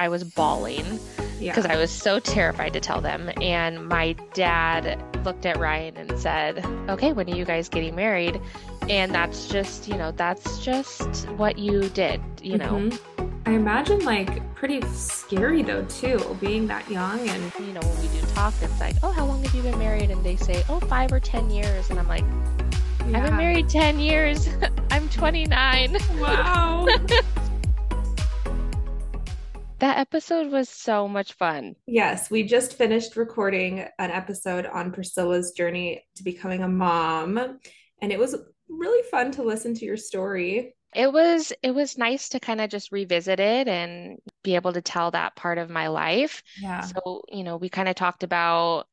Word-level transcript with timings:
I 0.00 0.08
was 0.08 0.24
bawling 0.24 0.98
because 1.38 1.66
yeah. 1.66 1.74
I 1.74 1.76
was 1.76 1.90
so 1.90 2.18
terrified 2.18 2.72
to 2.72 2.80
tell 2.80 3.02
them. 3.02 3.30
And 3.42 3.86
my 3.86 4.14
dad 4.32 4.98
looked 5.26 5.44
at 5.44 5.58
Ryan 5.58 5.98
and 5.98 6.18
said, 6.18 6.64
Okay, 6.88 7.12
when 7.12 7.30
are 7.30 7.36
you 7.36 7.44
guys 7.44 7.68
getting 7.68 7.94
married? 7.94 8.40
And 8.88 9.14
that's 9.14 9.46
just, 9.46 9.88
you 9.88 9.98
know, 9.98 10.10
that's 10.12 10.58
just 10.64 11.28
what 11.36 11.58
you 11.58 11.90
did, 11.90 12.22
you 12.42 12.56
know. 12.56 12.72
Mm-hmm. 12.72 13.26
I 13.46 13.52
imagine 13.52 14.02
like 14.06 14.54
pretty 14.54 14.80
scary 14.88 15.62
though 15.62 15.84
too, 15.84 16.18
being 16.40 16.66
that 16.68 16.90
young 16.90 17.28
and 17.28 17.52
you 17.60 17.74
know, 17.74 17.80
when 17.80 18.00
we 18.00 18.08
do 18.08 18.26
talk, 18.28 18.54
it's 18.62 18.80
like, 18.80 18.96
Oh, 19.02 19.10
how 19.10 19.26
long 19.26 19.44
have 19.44 19.54
you 19.54 19.62
been 19.62 19.78
married? 19.78 20.10
And 20.10 20.24
they 20.24 20.36
say, 20.36 20.64
Oh, 20.70 20.80
five 20.80 21.12
or 21.12 21.20
ten 21.20 21.50
years. 21.50 21.90
And 21.90 21.98
I'm 21.98 22.08
like, 22.08 22.24
yeah. 23.06 23.18
I've 23.18 23.24
been 23.24 23.36
married 23.36 23.68
10 23.68 23.98
years. 23.98 24.48
I'm 24.90 25.08
29. 25.08 25.96
Wow. 26.18 26.86
That 29.80 29.98
episode 29.98 30.52
was 30.52 30.68
so 30.68 31.08
much 31.08 31.32
fun. 31.32 31.74
Yes, 31.86 32.30
we 32.30 32.42
just 32.42 32.76
finished 32.76 33.16
recording 33.16 33.86
an 33.98 34.10
episode 34.10 34.66
on 34.66 34.92
Priscilla's 34.92 35.52
journey 35.52 36.06
to 36.16 36.22
becoming 36.22 36.62
a 36.62 36.68
mom, 36.68 37.38
and 37.38 38.12
it 38.12 38.18
was 38.18 38.36
really 38.68 39.02
fun 39.10 39.32
to 39.32 39.42
listen 39.42 39.74
to 39.74 39.84
your 39.86 39.96
story. 39.96 40.76
It 40.94 41.10
was 41.10 41.52
it 41.62 41.70
was 41.70 41.96
nice 41.96 42.28
to 42.30 42.40
kind 42.40 42.60
of 42.60 42.68
just 42.68 42.92
revisit 42.92 43.40
it 43.40 43.68
and 43.68 44.18
be 44.42 44.54
able 44.54 44.74
to 44.74 44.82
tell 44.82 45.12
that 45.12 45.34
part 45.34 45.56
of 45.56 45.70
my 45.70 45.88
life. 45.88 46.42
Yeah. 46.60 46.82
So, 46.82 47.22
you 47.28 47.42
know, 47.42 47.56
we 47.56 47.70
kind 47.70 47.88
of 47.88 47.94
talked 47.94 48.22
about 48.22 48.86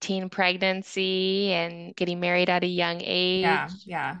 teen 0.00 0.28
pregnancy 0.28 1.52
and 1.52 1.94
getting 1.94 2.18
married 2.18 2.50
at 2.50 2.64
a 2.64 2.68
young 2.68 3.00
age. 3.00 3.42
Yeah, 3.42 3.68
yeah. 3.84 4.16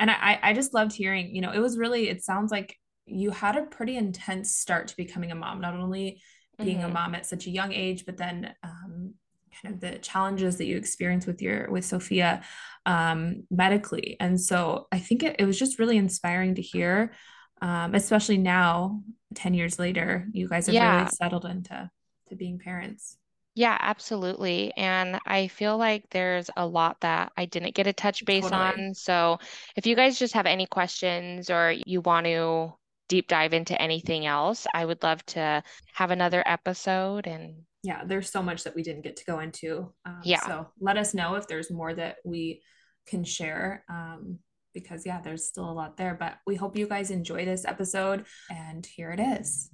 And 0.00 0.10
I 0.10 0.38
I 0.42 0.52
just 0.52 0.74
loved 0.74 0.92
hearing, 0.92 1.32
you 1.32 1.42
know, 1.42 1.52
it 1.52 1.60
was 1.60 1.78
really 1.78 2.08
it 2.08 2.24
sounds 2.24 2.50
like 2.50 2.76
you 3.08 3.30
had 3.30 3.56
a 3.56 3.62
pretty 3.62 3.96
intense 3.96 4.54
start 4.54 4.88
to 4.88 4.96
becoming 4.96 5.32
a 5.32 5.34
mom, 5.34 5.60
not 5.60 5.74
only 5.74 6.20
being 6.58 6.78
mm-hmm. 6.78 6.90
a 6.90 6.92
mom 6.92 7.14
at 7.14 7.26
such 7.26 7.46
a 7.46 7.50
young 7.50 7.72
age, 7.72 8.04
but 8.04 8.16
then 8.16 8.54
um, 8.62 9.14
kind 9.62 9.74
of 9.74 9.80
the 9.80 9.98
challenges 9.98 10.58
that 10.58 10.66
you 10.66 10.76
experience 10.76 11.26
with 11.26 11.40
your 11.40 11.70
with 11.70 11.84
Sophia 11.84 12.42
um, 12.86 13.44
medically. 13.50 14.16
And 14.20 14.40
so 14.40 14.86
I 14.92 14.98
think 14.98 15.22
it, 15.22 15.36
it 15.38 15.44
was 15.44 15.58
just 15.58 15.78
really 15.78 15.96
inspiring 15.96 16.54
to 16.56 16.62
hear, 16.62 17.12
um, 17.60 17.94
especially 17.94 18.38
now, 18.38 19.02
10 19.34 19.54
years 19.54 19.78
later, 19.78 20.26
you 20.32 20.48
guys 20.48 20.66
have 20.66 20.74
yeah. 20.74 20.98
really 20.98 21.10
settled 21.10 21.44
into 21.44 21.90
to 22.28 22.36
being 22.36 22.58
parents. 22.58 23.18
Yeah, 23.54 23.76
absolutely. 23.80 24.72
And 24.76 25.18
I 25.26 25.48
feel 25.48 25.76
like 25.76 26.04
there's 26.10 26.48
a 26.56 26.64
lot 26.64 27.00
that 27.00 27.32
I 27.36 27.46
didn't 27.46 27.74
get 27.74 27.88
a 27.88 27.92
touch 27.92 28.24
base 28.24 28.44
totally. 28.44 28.86
on. 28.86 28.94
So 28.94 29.38
if 29.74 29.84
you 29.84 29.96
guys 29.96 30.18
just 30.18 30.34
have 30.34 30.46
any 30.46 30.66
questions 30.66 31.50
or 31.50 31.74
you 31.84 32.00
want 32.00 32.26
to 32.26 32.74
deep 33.08 33.28
dive 33.28 33.52
into 33.52 33.80
anything 33.80 34.26
else, 34.26 34.66
I 34.72 34.84
would 34.84 35.02
love 35.02 35.24
to 35.26 35.62
have 35.94 36.10
another 36.10 36.42
episode 36.46 37.26
and 37.26 37.64
yeah, 37.84 38.02
there's 38.04 38.30
so 38.30 38.42
much 38.42 38.64
that 38.64 38.74
we 38.74 38.82
didn't 38.82 39.02
get 39.02 39.16
to 39.16 39.24
go 39.24 39.38
into. 39.38 39.92
Um, 40.04 40.20
yeah. 40.24 40.44
So 40.46 40.68
let 40.80 40.98
us 40.98 41.14
know 41.14 41.36
if 41.36 41.46
there's 41.46 41.70
more 41.70 41.94
that 41.94 42.16
we 42.24 42.60
can 43.06 43.22
share. 43.22 43.84
Um, 43.88 44.40
because 44.74 45.06
yeah, 45.06 45.20
there's 45.20 45.46
still 45.46 45.68
a 45.68 45.72
lot 45.72 45.96
there. 45.96 46.16
But 46.18 46.38
we 46.46 46.56
hope 46.56 46.76
you 46.76 46.86
guys 46.86 47.10
enjoy 47.10 47.44
this 47.44 47.64
episode. 47.64 48.24
And 48.50 48.84
here 48.84 49.10
it 49.10 49.20
is. 49.20 49.70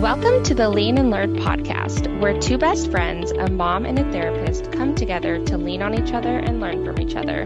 Welcome 0.00 0.42
to 0.44 0.54
the 0.54 0.68
Lean 0.68 0.98
and 0.98 1.10
Learn 1.10 1.36
podcast, 1.36 2.20
where 2.20 2.38
two 2.38 2.56
best 2.56 2.90
friends, 2.90 3.32
a 3.32 3.50
mom 3.50 3.84
and 3.84 3.98
a 3.98 4.10
therapist, 4.10 4.72
come 4.72 4.94
together 4.94 5.44
to 5.44 5.58
lean 5.58 5.82
on 5.82 5.94
each 5.94 6.14
other 6.14 6.38
and 6.38 6.60
learn 6.60 6.84
from 6.84 6.98
each 7.00 7.16
other. 7.16 7.44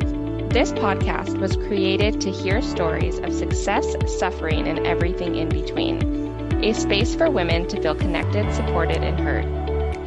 This 0.54 0.70
podcast 0.70 1.36
was 1.40 1.56
created 1.56 2.20
to 2.20 2.30
hear 2.30 2.62
stories 2.62 3.18
of 3.18 3.34
success, 3.34 3.84
suffering, 4.06 4.68
and 4.68 4.86
everything 4.86 5.34
in 5.34 5.48
between. 5.48 6.62
A 6.62 6.72
space 6.72 7.12
for 7.12 7.28
women 7.28 7.66
to 7.66 7.82
feel 7.82 7.96
connected, 7.96 8.54
supported, 8.54 9.02
and 9.02 9.18
heard. 9.18 9.46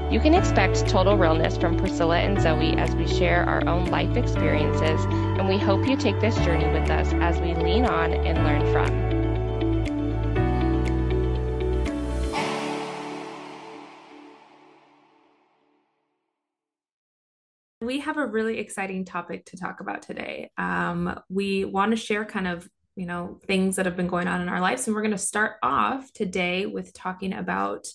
You 0.10 0.22
can 0.22 0.34
expect 0.34 0.88
total 0.88 1.18
realness 1.18 1.58
from 1.58 1.76
Priscilla 1.76 2.20
and 2.20 2.40
Zoe 2.40 2.78
as 2.78 2.96
we 2.96 3.06
share 3.06 3.44
our 3.44 3.68
own 3.68 3.88
life 3.88 4.16
experiences, 4.16 5.04
and 5.38 5.50
we 5.50 5.58
hope 5.58 5.86
you 5.86 5.98
take 5.98 6.22
this 6.22 6.38
journey 6.38 6.72
with 6.80 6.90
us 6.90 7.12
as 7.16 7.38
we 7.42 7.54
lean 7.54 7.86
on 7.86 8.14
and 8.14 8.46
learn 8.46 8.62
from. 8.72 9.07
We 17.88 18.02
have 18.02 18.18
a 18.18 18.26
really 18.26 18.60
exciting 18.60 19.06
topic 19.06 19.46
to 19.46 19.58
talk 19.58 19.80
about 19.80 20.04
today. 20.04 20.52
Um, 20.58 21.20
we 21.30 21.66
want 21.66 21.92
to 21.92 21.98
share 21.98 22.26
kind 22.26 22.48
of, 22.48 22.70
you 22.96 23.06
know, 23.06 23.40
things 23.48 23.78
that 23.78 23.86
have 23.86 23.96
been 23.96 24.08
going 24.08 24.28
on 24.28 24.42
in 24.42 24.50
our 24.50 24.60
lives. 24.60 24.86
And 24.86 24.96
we're 24.96 25.02
going 25.02 25.12
to 25.12 25.18
start 25.18 25.54
off 25.64 26.12
today 26.14 26.66
with 26.66 26.94
talking 26.94 27.34
about 27.34 27.88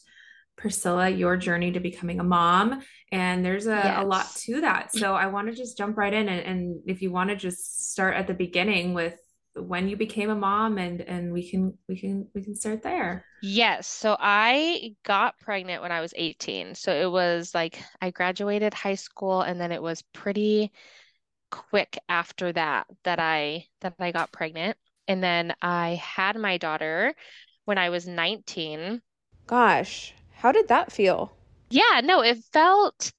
Priscilla, 0.56 1.08
your 1.08 1.36
journey 1.36 1.72
to 1.72 1.80
becoming 1.80 2.20
a 2.20 2.24
mom. 2.24 2.82
And 3.10 3.44
there's 3.44 3.66
a, 3.66 3.82
yes. 3.84 4.02
a 4.02 4.06
lot 4.06 4.34
to 4.44 4.60
that. 4.62 4.92
So 4.92 5.14
I 5.14 5.26
want 5.26 5.48
to 5.48 5.54
just 5.54 5.76
jump 5.76 5.98
right 5.98 6.12
in. 6.12 6.28
And, 6.28 6.40
and 6.40 6.80
if 6.86 7.02
you 7.02 7.10
want 7.10 7.30
to 7.30 7.36
just 7.36 7.90
start 7.92 8.16
at 8.16 8.26
the 8.26 8.34
beginning 8.34 8.94
with 8.94 9.16
when 9.54 9.88
you 9.88 9.96
became 9.96 10.30
a 10.30 10.34
mom 10.34 10.78
and 10.78 11.00
and 11.02 11.32
we 11.32 11.48
can 11.48 11.76
we 11.88 11.98
can 11.98 12.26
we 12.34 12.42
can 12.42 12.54
start 12.54 12.82
there. 12.82 13.24
Yes. 13.42 13.86
So 13.86 14.16
i 14.18 14.94
got 15.04 15.38
pregnant 15.38 15.82
when 15.82 15.92
i 15.92 16.00
was 16.00 16.14
18 16.16 16.74
so 16.74 16.92
it 16.92 17.10
was 17.10 17.54
like 17.54 17.82
i 18.00 18.10
graduated 18.10 18.72
high 18.74 18.94
school 18.94 19.42
and 19.42 19.60
then 19.60 19.72
it 19.72 19.82
was 19.82 20.02
pretty 20.12 20.70
quick 21.50 21.98
after 22.08 22.52
that 22.52 22.86
that 23.04 23.18
i 23.20 23.66
that 23.80 23.94
i 23.98 24.12
got 24.12 24.32
pregnant. 24.32 24.76
And 25.08 25.22
then 25.22 25.54
i 25.60 26.00
had 26.02 26.36
my 26.36 26.56
daughter 26.58 27.14
when 27.64 27.78
i 27.78 27.90
was 27.90 28.06
19 28.06 29.02
gosh. 29.46 30.14
How 30.34 30.50
did 30.52 30.68
that 30.68 30.90
feel? 30.90 31.32
Yeah 31.70 32.00
no 32.04 32.22
it 32.22 32.38
felt 32.52 33.12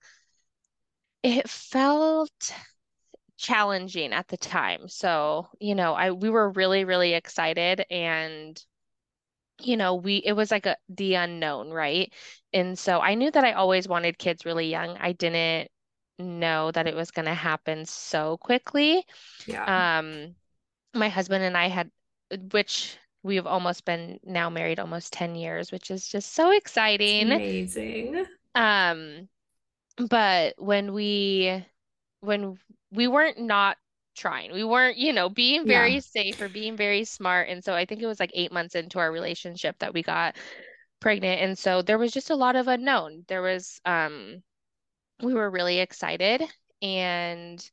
it 1.23 1.49
felt 1.49 2.53
challenging 3.43 4.13
at 4.13 4.27
the 4.29 4.37
time. 4.37 4.87
So, 4.89 5.49
you 5.59 5.75
know, 5.75 5.93
I 5.93 6.11
we 6.11 6.31
were 6.31 6.49
really 6.51 6.85
really 6.85 7.13
excited 7.13 7.85
and 7.91 8.63
you 9.61 9.77
know, 9.77 9.95
we 9.95 10.17
it 10.17 10.33
was 10.33 10.51
like 10.51 10.65
a 10.65 10.77
the 10.89 11.15
unknown, 11.15 11.69
right? 11.71 12.11
And 12.51 12.77
so 12.77 12.99
I 12.99 13.15
knew 13.15 13.31
that 13.31 13.43
I 13.43 13.53
always 13.53 13.87
wanted 13.87 14.17
kids 14.17 14.45
really 14.45 14.69
young. 14.69 14.97
I 14.97 15.13
didn't 15.13 15.69
know 16.19 16.71
that 16.71 16.87
it 16.87 16.95
was 16.95 17.11
going 17.11 17.25
to 17.25 17.33
happen 17.33 17.85
so 17.85 18.37
quickly. 18.37 19.05
Yeah. 19.47 19.99
Um 19.99 20.35
my 20.93 21.09
husband 21.09 21.43
and 21.43 21.57
I 21.57 21.67
had 21.69 21.91
which 22.51 22.97
we've 23.23 23.47
almost 23.47 23.85
been 23.85 24.19
now 24.23 24.49
married 24.49 24.79
almost 24.79 25.13
10 25.13 25.35
years, 25.35 25.71
which 25.71 25.91
is 25.91 26.07
just 26.07 26.33
so 26.33 26.51
exciting. 26.51 27.31
It's 27.31 27.75
amazing. 27.77 28.25
Um 28.55 29.29
but 30.09 30.55
when 30.57 30.93
we 30.93 31.65
when 32.21 32.57
we 32.93 33.07
weren't 33.07 33.39
not 33.39 33.77
trying. 34.15 34.53
We 34.53 34.63
weren't, 34.63 34.97
you 34.97 35.13
know, 35.13 35.29
being 35.29 35.65
very 35.65 35.95
yeah. 35.95 35.99
safe 35.99 36.39
or 36.41 36.47
being 36.47 36.77
very 36.77 37.03
smart. 37.03 37.49
And 37.49 37.63
so 37.63 37.73
I 37.73 37.85
think 37.85 38.01
it 38.01 38.07
was 38.07 38.19
like 38.19 38.31
eight 38.33 38.51
months 38.51 38.75
into 38.75 38.99
our 38.99 39.11
relationship 39.11 39.79
that 39.79 39.93
we 39.93 40.03
got 40.03 40.35
pregnant. 40.99 41.41
And 41.41 41.57
so 41.57 41.81
there 41.81 41.97
was 41.97 42.11
just 42.11 42.29
a 42.29 42.35
lot 42.35 42.55
of 42.55 42.67
unknown. 42.67 43.25
There 43.27 43.41
was, 43.41 43.81
um, 43.85 44.43
we 45.21 45.33
were 45.33 45.49
really 45.49 45.79
excited 45.79 46.43
and 46.81 47.67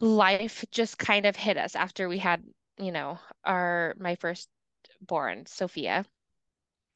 life 0.00 0.64
just 0.72 0.98
kind 0.98 1.26
of 1.26 1.36
hit 1.36 1.56
us 1.56 1.76
after 1.76 2.08
we 2.08 2.18
had, 2.18 2.42
you 2.78 2.90
know, 2.90 3.18
our, 3.44 3.94
my 3.98 4.16
first 4.16 4.48
born, 5.00 5.46
Sophia. 5.46 6.04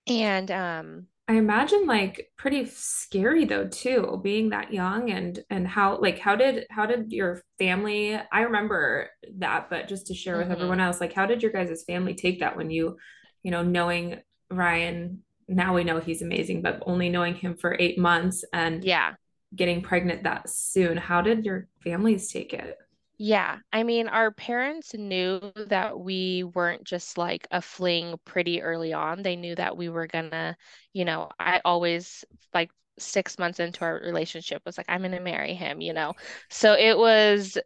And, 0.09 0.51
um, 0.51 1.07
I 1.29 1.35
imagine 1.35 1.87
like 1.87 2.31
pretty 2.37 2.67
scary 2.67 3.45
though 3.47 3.67
too, 3.67 4.21
being 4.23 4.51
that 4.51 4.73
young 4.73 5.11
and 5.11 5.43
and 5.51 5.67
how 5.67 5.99
like 5.99 6.21
how 6.21 6.37
did 6.37 6.67
how 6.71 6.87
did 6.87 7.11
your 7.11 7.43
family 7.59 8.15
I 8.15 8.43
remember 8.43 9.11
that, 9.39 9.69
but 9.69 9.89
just 9.89 10.07
to 10.07 10.15
share 10.15 10.39
mm-hmm. 10.39 10.49
with 10.49 10.57
everyone 10.57 10.81
else, 10.81 11.01
like 11.01 11.13
how 11.13 11.27
did 11.27 11.43
your 11.43 11.51
guys' 11.51 11.83
family 11.85 12.15
take 12.15 12.41
that 12.41 12.57
when 12.57 12.71
you, 12.71 12.97
you 13.43 13.51
know, 13.51 13.63
knowing 13.63 14.21
Ryan, 14.51 15.23
now 15.49 15.75
we 15.75 15.83
know 15.83 15.99
he's 15.99 16.23
amazing, 16.23 16.63
but 16.63 16.83
only 16.87 17.09
knowing 17.09 17.35
him 17.35 17.57
for 17.57 17.77
eight 17.77 17.99
months 17.99 18.45
and 18.53 18.85
yeah, 18.85 19.15
getting 19.55 19.83
pregnant 19.83 20.23
that 20.23 20.49
soon. 20.49 20.97
How 20.97 21.23
did 21.23 21.45
your 21.45 21.67
families 21.83 22.31
take 22.31 22.53
it? 22.53 22.77
Yeah, 23.19 23.59
I 23.73 23.83
mean, 23.83 24.09
our 24.09 24.31
parents 24.31 24.93
knew 24.95 25.41
that 25.69 25.99
we 25.99 26.45
weren't 26.45 26.85
just 26.85 27.17
like 27.17 27.47
a 27.51 27.63
fling 27.63 28.17
pretty 28.27 28.61
early 28.61 28.93
on. 28.93 29.23
They 29.23 29.37
knew 29.37 29.55
that 29.55 29.77
we 29.77 29.89
were 29.89 30.07
gonna, 30.07 30.57
you 30.93 31.05
know, 31.07 31.31
I 31.39 31.63
always 31.65 32.25
like 32.53 32.71
six 32.99 33.39
months 33.39 33.59
into 33.59 33.85
our 33.85 33.95
relationship 34.05 34.63
was 34.67 34.77
like, 34.77 34.87
I'm 34.91 35.01
gonna 35.03 35.21
marry 35.21 35.55
him, 35.55 35.81
you 35.81 35.95
know. 35.95 36.13
So 36.51 36.75
it 36.75 36.97
was 36.99 37.57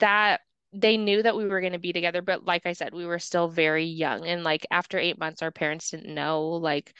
that 0.00 0.42
they 0.72 0.96
knew 0.96 1.22
that 1.22 1.36
we 1.36 1.46
were 1.46 1.60
gonna 1.60 1.78
be 1.80 1.92
together, 1.92 2.22
but 2.22 2.44
like 2.44 2.64
I 2.66 2.72
said, 2.72 2.94
we 2.94 3.04
were 3.06 3.18
still 3.18 3.48
very 3.48 3.84
young. 3.86 4.26
And 4.26 4.44
like 4.44 4.64
after 4.70 4.98
eight 4.98 5.18
months, 5.18 5.42
our 5.42 5.50
parents 5.50 5.90
didn't 5.90 6.14
know 6.14 6.50
like 6.50 6.94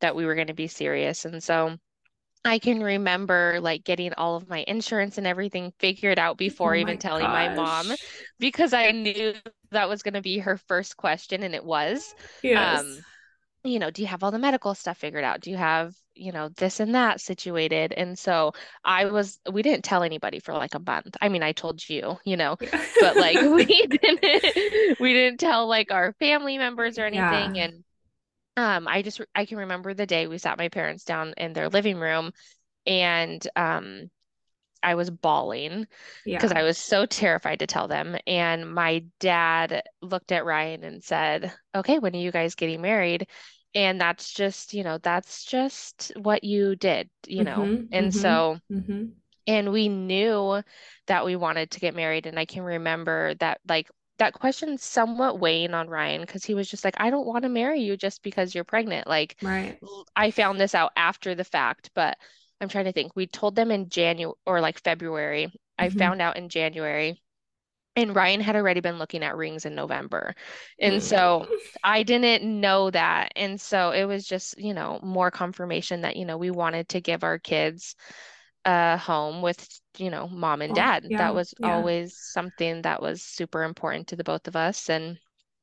that 0.00 0.16
we 0.16 0.26
were 0.26 0.34
gonna 0.34 0.54
be 0.54 0.68
serious. 0.68 1.24
And 1.26 1.42
so 1.42 1.78
I 2.44 2.58
can 2.58 2.82
remember 2.82 3.58
like 3.60 3.84
getting 3.84 4.12
all 4.14 4.36
of 4.36 4.48
my 4.48 4.64
insurance 4.68 5.16
and 5.16 5.26
everything 5.26 5.72
figured 5.78 6.18
out 6.18 6.36
before 6.36 6.74
oh 6.74 6.78
even 6.78 6.98
telling 6.98 7.24
gosh. 7.24 7.32
my 7.32 7.54
mom 7.54 7.92
because 8.38 8.72
I 8.74 8.90
knew 8.90 9.34
that 9.70 9.88
was 9.88 10.02
going 10.02 10.14
to 10.14 10.20
be 10.20 10.38
her 10.38 10.58
first 10.58 10.96
question 10.96 11.42
and 11.42 11.54
it 11.54 11.64
was. 11.64 12.14
Yes. 12.42 12.80
Um, 12.80 12.98
you 13.64 13.78
know, 13.78 13.90
do 13.90 14.02
you 14.02 14.08
have 14.08 14.22
all 14.22 14.30
the 14.30 14.38
medical 14.38 14.74
stuff 14.74 14.98
figured 14.98 15.24
out? 15.24 15.40
Do 15.40 15.50
you 15.50 15.56
have, 15.56 15.94
you 16.14 16.32
know, 16.32 16.50
this 16.50 16.80
and 16.80 16.94
that 16.94 17.20
situated? 17.20 17.92
And 17.96 18.18
so 18.18 18.52
I 18.84 19.06
was, 19.06 19.40
we 19.50 19.62
didn't 19.62 19.84
tell 19.84 20.02
anybody 20.02 20.38
for 20.38 20.52
like 20.52 20.74
a 20.74 20.78
month. 20.80 21.16
I 21.22 21.30
mean, 21.30 21.42
I 21.42 21.52
told 21.52 21.88
you, 21.88 22.18
you 22.24 22.36
know, 22.36 22.58
Yeah. 22.60 22.84
but 23.00 23.16
like 23.16 23.36
we 23.40 23.64
didn't, 23.86 25.00
we 25.00 25.14
didn't 25.14 25.40
tell 25.40 25.66
like 25.66 25.90
our 25.90 26.12
family 26.20 26.58
members 26.58 26.98
or 26.98 27.06
anything. 27.06 27.54
Yeah. 27.54 27.64
And 27.64 27.84
um, 28.56 28.86
I 28.88 29.02
just, 29.02 29.20
I 29.34 29.44
can 29.46 29.58
remember 29.58 29.94
the 29.94 30.06
day 30.06 30.26
we 30.26 30.38
sat 30.38 30.58
my 30.58 30.68
parents 30.68 31.04
down 31.04 31.34
in 31.36 31.52
their 31.52 31.68
living 31.68 31.98
room 31.98 32.32
and 32.86 33.46
um, 33.56 34.10
I 34.82 34.94
was 34.94 35.10
bawling 35.10 35.86
because 36.28 36.52
Yeah. 36.52 36.54
I 36.54 36.62
was 36.62 36.78
so 36.78 37.06
terrified 37.06 37.60
to 37.60 37.66
tell 37.66 37.88
them. 37.88 38.16
And 38.26 38.72
my 38.74 39.04
dad 39.20 39.82
looked 40.02 40.32
at 40.32 40.44
Ryan 40.44 40.84
and 40.84 41.02
said, 41.04 41.52
Okay, 41.74 41.98
when 41.98 42.14
are 42.14 42.18
you 42.20 42.32
guys 42.32 42.54
getting 42.54 42.82
married? 42.82 43.28
And 43.74 44.00
that's 44.00 44.32
just, 44.32 44.74
you 44.74 44.84
know, 44.84 44.98
that's 44.98 45.44
just 45.44 46.12
what 46.16 46.44
you 46.44 46.76
did, 46.76 47.10
you 47.26 47.44
know. 47.44 47.70
Mm-hmm. 47.70 47.88
And 47.92 48.14
Mm-hmm. 48.14 48.14
so, 48.14 48.58
Mm-hmm. 48.72 49.04
and 49.46 49.72
we 49.72 49.88
knew 49.88 50.62
that 51.06 51.24
we 51.24 51.36
wanted 51.36 51.70
to 51.72 51.80
get 51.80 51.94
married. 51.94 52.26
And 52.26 52.38
I 52.38 52.44
can 52.46 52.62
remember 52.62 53.34
that, 53.36 53.60
like, 53.68 53.90
that 54.18 54.34
question 54.34 54.78
somewhat 54.78 55.40
weighing 55.40 55.74
on 55.74 55.88
Ryan 55.88 56.20
because 56.22 56.44
he 56.44 56.54
was 56.54 56.68
just 56.68 56.84
like, 56.84 56.94
I 56.98 57.10
don't 57.10 57.26
want 57.26 57.42
to 57.44 57.48
marry 57.48 57.80
you 57.80 57.96
just 57.96 58.22
because 58.22 58.54
you're 58.54 58.64
pregnant. 58.64 59.06
Like, 59.08 59.36
Right. 59.40 59.78
I 60.16 60.30
found 60.30 60.60
this 60.60 60.74
out 60.74 60.92
after 60.96 61.34
the 61.34 61.44
fact, 61.44 61.90
but 61.94 62.18
I'm 62.60 62.68
trying 62.68 62.86
to 62.86 62.92
think. 62.92 63.14
We 63.16 63.26
told 63.26 63.56
them 63.56 63.70
in 63.70 63.88
January 63.88 64.34
or 64.46 64.60
like 64.60 64.80
February. 64.82 65.52
I 65.78 65.88
Mm-hmm. 65.88 65.90
found 65.90 66.22
out 66.22 66.36
in 66.36 66.48
January, 66.48 67.20
and 67.96 68.14
Ryan 68.16 68.40
had 68.40 68.56
already 68.56 68.80
been 68.80 68.98
looking 68.98 69.22
at 69.22 69.36
rings 69.36 69.66
in 69.66 69.74
November. 69.74 70.34
And 70.80 71.02
so 71.02 71.46
Mm. 71.46 71.60
I 71.82 72.02
didn't 72.02 72.44
know 72.60 72.90
that. 72.90 73.32
And 73.36 73.60
so 73.60 73.90
it 73.92 74.04
was 74.04 74.26
just, 74.26 74.58
you 74.58 74.74
know, 74.74 75.00
more 75.02 75.30
confirmation 75.30 76.02
that, 76.02 76.16
you 76.16 76.24
know, 76.24 76.38
we 76.38 76.50
wanted 76.50 76.88
to 76.90 77.00
give 77.00 77.24
our 77.24 77.38
kids 77.38 77.94
a 78.64 78.96
home 78.98 79.42
with, 79.42 79.66
you 79.98 80.10
know, 80.10 80.28
mom 80.28 80.62
and 80.62 80.74
Oh, 80.74 80.74
dad. 80.74 81.12
That 81.16 81.34
was 81.34 81.54
Yeah. 81.58 81.66
always 81.70 82.14
something 82.16 82.82
that 82.82 83.02
was 83.02 83.22
super 83.22 83.62
important 83.64 84.08
to 84.08 84.16
the 84.16 84.24
both 84.24 84.48
of 84.48 84.56
us. 84.56 84.90
And 84.90 85.18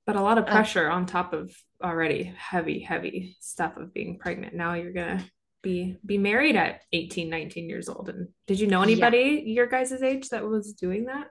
But 0.06 0.15
a 0.15 0.21
lot 0.21 0.38
of 0.38 0.48
uh, 0.48 0.63
pressure 0.63 0.89
on 0.89 1.06
top 1.06 1.33
of 1.33 1.56
already 1.83 2.24
heavy, 2.24 2.80
heavy 2.80 3.38
stuff 3.39 3.77
of 3.77 3.94
being 3.94 4.18
pregnant. 4.19 4.53
Now 4.56 4.74
you're 4.74 4.94
gonna 4.94 5.24
be 5.62 5.98
be 6.06 6.18
married 6.18 6.56
at 6.56 6.81
18, 6.92 7.30
19 7.30 7.69
years 7.69 7.88
old. 7.88 8.09
And 8.09 8.30
did 8.48 8.59
you 8.59 8.68
know 8.68 8.81
yeah. 8.81 8.83
anybody 8.83 9.44
your 9.45 9.68
guys' 9.68 10.01
age 10.01 10.30
that 10.30 10.45
was 10.45 10.74
doing 10.74 11.06
that? 11.06 11.27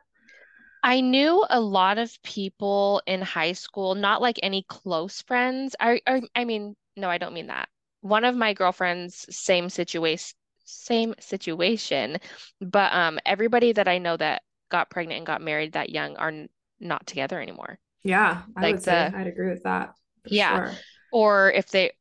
I 0.83 1.01
knew 1.01 1.45
a 1.49 1.61
lot 1.61 1.99
of 1.99 2.23
people 2.23 3.03
in 3.07 3.23
high 3.23 3.53
school, 3.53 3.95
not 3.95 4.21
like 4.23 4.39
any 4.43 4.63
close 4.65 5.23
friends. 5.23 5.75
I, 5.81 6.01
I, 6.07 6.23
I 6.35 6.45
mean, 6.45 6.77
no, 6.97 7.09
I 7.11 7.19
don't 7.19 7.35
mean 7.35 7.47
that. 7.49 7.69
One 8.03 8.25
of 8.25 8.35
my 8.37 8.55
girlfriends, 8.55 9.27
same 9.35 9.69
situation, 9.71 10.37
same 10.71 11.15
situation, 11.21 12.19
but 12.61 12.93
um, 12.93 13.19
everybody 13.27 13.73
that 13.73 13.89
I 13.89 13.99
know 13.99 14.17
that 14.17 14.43
got 14.71 14.91
pregnant 14.91 15.19
and 15.19 15.27
got 15.27 15.43
married 15.43 15.73
that 15.75 15.91
young 15.91 16.17
are 16.17 16.29
n 16.29 16.49
not 16.81 17.07
together 17.07 17.41
anymore. 17.41 17.79
Yeah, 18.03 18.43
I 18.57 18.67
Like 18.67 18.71
would 18.71 18.83
say 18.83 19.11
I'd 19.13 19.27
agree 19.27 19.51
with 19.51 19.63
that 19.65 19.95
yeah, 20.29 20.59
sure. 20.59 20.85
or 21.11 21.51
if 21.53 21.71
they, 21.71 21.93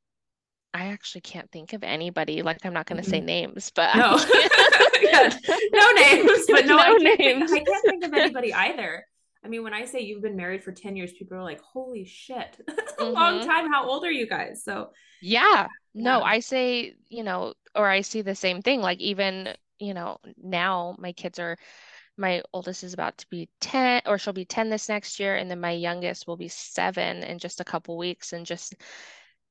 I 0.73 0.87
actually 0.87 1.21
can't 1.21 1.51
think 1.51 1.73
of 1.73 1.83
anybody. 1.83 2.43
Like 2.43 2.65
I'm 2.65 2.73
not 2.73 2.87
going 2.87 3.01
to 3.01 3.07
say 3.09 3.21
Mm-mm. 3.21 3.25
names, 3.25 3.71
but 3.75 3.93
No. 3.93 4.17
no 5.73 5.91
names, 5.93 6.47
but 6.51 6.65
no, 6.65 6.77
I 6.79 6.93
No 6.93 6.97
think 6.97 7.17
names. 7.17 7.53
I 7.53 7.59
can't 7.59 7.87
think 7.87 8.03
of 8.05 8.13
anybody 8.13 8.53
either. 8.53 9.05
I 9.43 9.47
mean, 9.47 9.63
when 9.63 9.73
I 9.73 9.85
say 9.85 10.01
you've 10.01 10.21
been 10.21 10.35
married 10.35 10.63
for 10.63 10.71
10 10.71 10.95
years, 10.95 11.13
people 11.13 11.37
are 11.37 11.43
like, 11.43 11.61
holy 11.61 12.05
shit, 12.05 12.59
that's 12.67 12.93
a 12.99 13.05
long 13.05 13.39
hmm 13.39 13.41
time. 13.41 13.71
How 13.71 13.87
old 13.87 14.03
are 14.05 14.11
you 14.11 14.27
guys? 14.27 14.63
So 14.63 14.91
Yeah. 15.21 15.67
No, 15.93 16.21
yeah. 16.21 16.23
I 16.23 16.39
say, 16.39 16.95
you 17.09 17.23
know, 17.23 17.53
or 17.75 17.87
I 17.87 18.01
see 18.01 18.21
the 18.21 18.35
same 18.35 18.61
thing. 18.61 18.81
Like 18.81 18.99
even, 18.99 19.55
you 19.79 19.93
know, 19.93 20.19
now 20.41 20.95
my 20.99 21.13
kids 21.13 21.39
are, 21.39 21.57
my 22.17 22.43
oldest 22.53 22.83
is 22.83 22.93
about 22.93 23.17
to 23.19 23.27
be 23.29 23.49
10 23.61 24.01
or 24.05 24.17
she'll 24.17 24.33
be 24.33 24.45
10 24.45 24.69
this 24.69 24.89
next 24.89 25.19
year, 25.19 25.35
and 25.37 25.49
then 25.51 25.59
my 25.61 25.71
youngest 25.71 26.27
will 26.27 26.37
be 26.37 26.49
seven 26.49 27.23
in 27.23 27.39
just 27.39 27.61
a 27.61 27.65
couple 27.65 27.97
weeks. 27.97 28.33
And 28.33 28.45
just 28.45 28.75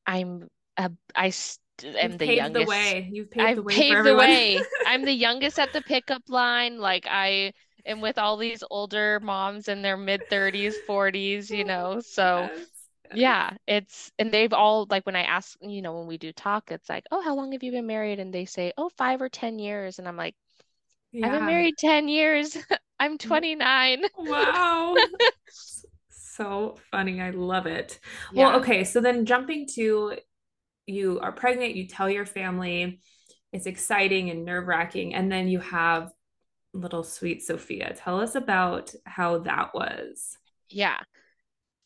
I'm 0.07 0.49
a 0.77 0.91
I 1.15 1.31
st 1.31 1.61
am 1.85 2.13
You've 2.13 2.19
the 2.19 2.27
paved 2.27 2.53
the 2.55 2.63
youngest. 2.63 2.65
way. 2.65 3.09
You've 3.11 3.31
paved 3.31 3.55
the 3.55 3.63
I've 3.63 3.63
way 3.63 3.83
for 3.83 3.87
paved 3.87 4.05
the 4.05 4.15
way. 4.15 4.69
I'm 4.85 5.05
the 5.05 5.13
youngest 5.13 5.59
at 5.59 5.73
the 5.73 5.83
pickup 5.83 6.23
line. 6.29 6.79
Like 6.79 7.07
I 7.09 7.53
am 7.87 8.01
with 8.01 8.19
all 8.19 8.37
these 8.37 8.63
older 8.71 9.21
moms 9.21 9.69
in 9.69 9.83
their 9.83 9.97
mid 9.97 10.29
30s, 10.29 10.79
40s, 10.79 11.51
you 11.51 11.65
know. 11.65 12.01
So 12.01 12.51
Yes. 12.51 12.78
Yeah, 13.15 13.51
it's 13.67 14.13
and 14.19 14.33
they've 14.33 14.53
all 14.53 14.87
like 14.91 15.07
when 15.07 15.17
I 15.17 15.23
ask, 15.23 15.57
you 15.61 15.83
know, 15.83 15.99
when 15.99 16.07
we 16.07 16.19
do 16.19 16.33
talk, 16.33 16.71
it's 16.71 16.89
like, 16.89 17.05
oh, 17.11 17.21
how 17.23 17.35
long 17.35 17.53
have 17.53 17.63
you 17.63 17.73
been 17.73 17.87
married? 17.87 18.19
And 18.19 18.33
they 18.33 18.45
say, 18.45 18.73
oh, 18.77 18.91
five 18.97 19.23
or 19.23 19.29
10 19.29 19.59
years. 19.59 19.99
And 19.99 20.07
I'm 20.07 20.17
like, 20.17 20.35
I've 21.15 21.33
been 21.33 21.47
married 21.47 21.75
10 21.79 22.09
years. 22.09 22.57
I'm 23.01 23.17
mm. 23.17 23.21
29. 23.21 24.03
Wow. 24.19 24.97
So 26.39 26.77
funny. 26.93 27.21
I 27.21 27.31
love 27.31 27.67
it. 27.67 27.99
Well, 28.33 28.61
okay. 28.61 28.85
So 28.85 29.01
then 29.01 29.27
jumping 29.27 29.67
to 29.75 30.19
you 30.87 31.19
are 31.19 31.33
pregnant, 31.33 31.75
you 31.75 31.89
tell 31.89 32.09
your 32.09 32.25
family, 32.25 33.01
it's 33.53 33.67
exciting 33.67 34.31
and 34.31 34.45
nerve-wracking, 34.45 35.15
and 35.15 35.33
then 35.33 35.49
you 35.49 35.59
have 35.59 36.13
little 36.73 37.03
sweet 37.03 37.43
Sophia. 37.43 37.93
Tell 37.97 38.21
us 38.21 38.37
about 38.37 38.95
how 39.05 39.39
that 39.41 39.75
was. 39.75 40.39
Yeah. 40.71 40.99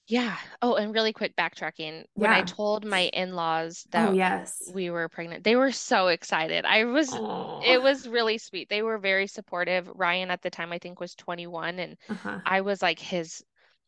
Yeah. 0.09 0.37
Oh, 0.61 0.75
and 0.75 0.93
really 0.93 1.13
quick 1.13 1.37
backtracking. 1.37 2.05
When 2.15 2.33
I 2.33 2.43
told 2.43 2.85
my 2.85 3.03
in-laws 3.13 3.87
Oh, 3.95 4.13
that 4.13 4.13
yes. 4.13 4.63
we 4.65 4.91
were 4.91 5.09
pregnant, 5.09 5.45
they 5.45 5.57
were 5.57 5.73
so 5.73 6.09
excited. 6.09 6.65
I 6.65 6.85
was, 6.85 7.09
Oh. 7.13 7.61
it 7.65 7.81
was 7.81 8.07
really 8.09 8.39
sweet. 8.39 8.69
They 8.69 8.83
were 8.83 8.99
very 8.99 9.27
supportive. 9.27 9.89
Ryan 9.95 10.31
at 10.31 10.43
the 10.43 10.51
time, 10.51 10.73
I 10.73 10.79
think, 10.79 11.01
was 11.01 11.15
21, 11.15 11.79
and 11.79 11.97
Uh-huh. 12.09 12.41
I 12.45 12.61
was 12.63 12.83
like 12.83 12.99
his, 12.99 13.43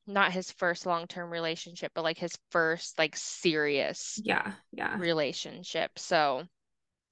not 0.06 0.32
his 0.32 0.50
first 0.52 0.86
long-term 0.86 1.30
relationship, 1.30 1.92
but 1.94 2.04
like 2.04 2.18
his 2.18 2.38
first 2.50 2.98
like 2.98 3.16
serious 3.16 4.20
Yeah. 4.24 4.52
Yeah. 4.72 4.96
relationship. 4.98 5.98
So 5.98 6.46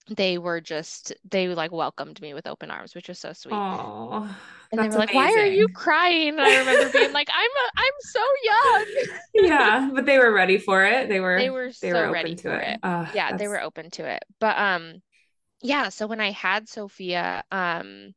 they 0.09 0.39
were 0.39 0.61
just, 0.61 1.13
they 1.31 1.49
like 1.49 1.73
welcomed 1.73 2.21
me 2.21 2.35
with 2.35 2.47
open 2.47 2.71
arms, 2.71 2.95
which 2.95 3.09
was 3.09 3.19
so 3.19 3.33
sweet. 3.33 3.65
Oh, 3.71 4.29
And 4.73 4.83
they 4.83 4.89
that's 4.89 4.97
were 4.97 4.99
like, 4.99 5.13
"Why 5.13 5.31
are 5.31 5.47
you 5.47 5.69
crying?" 5.69 6.29
And 6.31 6.41
I 6.41 6.57
remember 6.57 6.89
being 6.91 7.13
like, 7.13 7.29
"I'm 7.33 7.51
a, 7.51 7.71
I'm 7.77 7.93
so 8.01 8.21
young." 8.43 8.87
Yeah, 9.35 9.91
but 9.95 10.07
they 10.07 10.19
were 10.19 10.33
ready 10.33 10.59
for 10.59 10.85
it. 10.85 11.09
They 11.09 11.21
were 11.21 11.35
They 11.35 11.51
were 11.51 11.71
they 11.81 11.93
were 11.93 12.09
open 12.09 12.11
ready 12.11 12.37
to 12.37 12.49
for 12.49 12.59
it. 12.59 12.61
it. 12.61 12.79
Uh, 12.83 13.07
Yeah, 13.11 13.33
they 13.33 13.49
were 13.49 13.61
open 13.61 13.91
to 13.93 14.07
it. 14.07 14.25
But 14.39 14.59
um 14.59 15.03
yeah, 15.63 15.91
so 15.91 16.07
when 16.07 16.21
I 16.21 16.33
had 16.33 16.69
Sophia, 16.69 17.45
um 17.53 18.15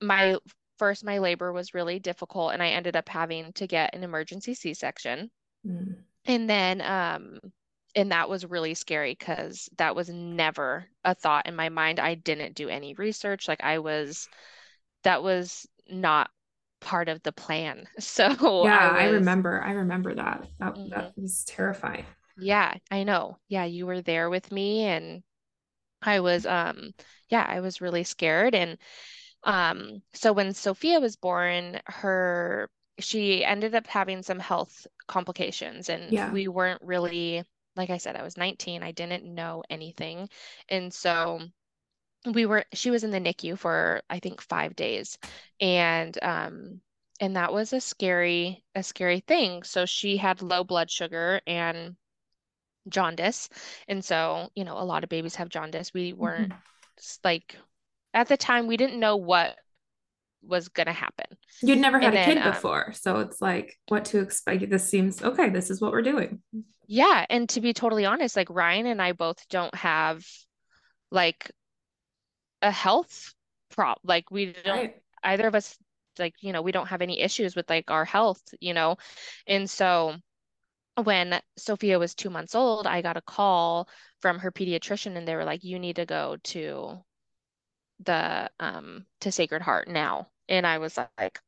my 0.00 0.36
first 0.78 1.04
my 1.04 1.18
labor 1.18 1.52
was 1.52 1.74
really 1.74 1.98
difficult 1.98 2.52
and 2.52 2.62
I 2.62 2.68
ended 2.68 2.96
up 2.96 3.08
having 3.08 3.52
to 3.54 3.66
get 3.66 3.94
an 3.94 4.02
emergency 4.02 4.54
C-section. 4.54 5.30
mm, 5.64 6.04
And 6.26 6.48
then 6.50 6.80
um 6.82 7.40
and 7.94 8.12
that 8.12 8.28
was 8.28 8.46
really 8.46 8.74
scary 8.74 9.14
because 9.18 9.68
that 9.78 9.96
was 9.96 10.08
never 10.10 10.86
a 11.04 11.14
thought 11.14 11.46
in 11.46 11.56
my 11.56 11.68
mind. 11.68 12.00
I 12.00 12.14
didn't 12.14 12.54
do 12.54 12.68
any 12.68 12.94
research. 12.94 13.48
Like 13.48 13.62
I 13.62 13.78
was 13.80 14.28
that 15.04 15.22
was 15.22 15.68
not 15.88 16.30
part 16.80 17.08
of 17.08 17.22
the 17.22 17.32
plan. 17.32 17.88
So 18.00 18.28
yeah, 18.60 18.92
I 18.96 19.04
I 19.04 19.04
remember. 19.06 19.62
I 19.62 19.72
remember 19.72 20.14
that. 20.14 20.46
That 20.58 20.78
that 20.90 21.06
mhm. 21.06 21.14
was 21.16 21.44
terrifying. 21.44 22.06
Yeah, 22.36 22.74
I 22.90 23.04
know. 23.04 23.38
Yeah, 23.48 23.64
you 23.64 23.86
were 23.86 24.02
there 24.02 24.28
with 24.30 24.50
me 24.52 24.82
and 24.84 25.22
I 26.02 26.20
was 26.20 26.46
um 26.46 26.94
yeah, 27.28 27.44
I 27.48 27.60
was 27.60 27.80
really 27.80 28.04
scared 28.04 28.54
and 28.56 28.78
um 29.44 30.02
so 30.14 30.32
when 30.34 30.54
Sophia 30.54 31.00
was 31.00 31.16
born, 31.16 31.80
her 31.86 32.70
she 33.00 33.44
ended 33.44 33.74
up 33.74 33.86
having 33.88 34.22
some 34.22 34.38
health 34.40 34.86
complications 35.08 35.88
and 35.90 36.14
Yeah. 36.14 36.30
we 36.30 36.48
weren't 36.48 36.82
really 36.82 37.44
like 37.76 37.90
I 37.90 37.98
said, 37.98 38.16
I 38.16 38.22
was 38.22 38.36
19, 38.36 38.82
I 38.82 38.92
didn't 38.92 39.24
know 39.24 39.62
anything. 39.70 40.28
And 40.68 40.92
so 40.92 41.40
we 42.26 42.46
were 42.46 42.64
she 42.74 42.90
was 42.90 43.04
in 43.04 43.10
the 43.10 43.20
NICU 43.20 43.56
for 43.56 44.02
I 44.10 44.20
think 44.20 44.40
5 44.42 44.76
days. 44.76 45.18
And 45.60 46.16
um 46.22 46.80
and 47.20 47.36
that 47.36 47.52
was 47.52 47.72
a 47.72 47.80
scary 47.80 48.64
a 48.74 48.82
scary 48.82 49.20
thing. 49.20 49.62
So 49.64 49.86
she 49.86 50.16
had 50.16 50.42
low 50.42 50.64
blood 50.64 50.90
sugar 50.90 51.40
and 51.46 51.96
jaundice. 52.88 53.48
And 53.88 54.04
so, 54.04 54.50
you 54.54 54.64
know, 54.64 54.78
a 54.78 54.84
lot 54.84 55.04
of 55.04 55.10
babies 55.10 55.36
have 55.36 55.48
jaundice. 55.48 55.92
We 55.94 56.12
weren't 56.12 56.50
Mhm. 56.50 56.56
like 57.24 57.56
at 58.14 58.28
the 58.28 58.36
time 58.36 58.66
we 58.66 58.76
didn't 58.76 59.00
know 59.00 59.16
what 59.16 59.56
was 60.42 60.68
going 60.68 60.86
to 60.88 60.92
happen. 60.92 61.26
You'd 61.64 61.78
never 61.78 62.00
had 62.00 62.12
And 62.12 62.14
a 62.14 62.16
then 62.16 62.18
kid 62.18 62.42
um 62.42 62.52
before, 62.52 62.92
so 62.92 63.20
it's 63.20 63.40
like 63.40 63.78
what 63.86 64.04
to 64.06 64.18
expect. 64.18 64.68
This 64.68 64.88
seems 64.88 65.22
okay. 65.22 65.48
This 65.48 65.70
is 65.70 65.80
what 65.80 65.92
we're 65.92 66.02
doing. 66.02 66.40
Yeah, 66.86 67.26
and 67.30 67.48
to 67.50 67.60
be 67.60 67.72
totally 67.72 68.04
honest, 68.04 68.36
like 68.36 68.50
Ryan 68.50 68.86
and 68.86 69.00
I 69.02 69.12
both 69.12 69.46
don't 69.48 69.74
have 69.74 70.24
like 71.10 71.50
a 72.62 72.70
health 72.70 73.34
prop 73.70 74.00
like 74.04 74.30
we 74.30 74.52
don't 74.52 74.76
Right. 74.78 75.02
either 75.24 75.46
of 75.46 75.54
us 75.54 75.76
like, 76.18 76.34
you 76.42 76.52
know, 76.52 76.60
we 76.62 76.72
don't 76.72 76.88
have 76.88 77.00
any 77.02 77.20
issues 77.20 77.56
with 77.56 77.68
like 77.70 77.90
our 77.90 78.04
health, 78.04 78.42
you 78.60 78.74
know. 78.74 78.96
And 79.46 79.68
so 79.70 80.16
when 81.04 81.40
Sophia 81.58 81.98
was 81.98 82.14
two 82.14 82.30
months 82.30 82.54
old, 82.54 82.86
I 82.86 83.02
got 83.02 83.16
a 83.18 83.22
call 83.22 83.88
from 84.20 84.38
her 84.40 84.52
pediatrician 84.52 85.16
and 85.16 85.26
they 85.28 85.36
were 85.36 85.44
like, 85.44 85.64
you 85.64 85.78
need 85.78 85.96
to 85.96 86.06
go 86.06 86.36
to 86.44 87.04
the 88.00 88.50
um 88.60 89.06
to 89.20 89.32
Sacred 89.32 89.62
Heart 89.62 89.88
now. 89.88 90.28
And 90.48 90.66
I 90.66 90.78
was 90.78 90.96
like, 90.96 91.40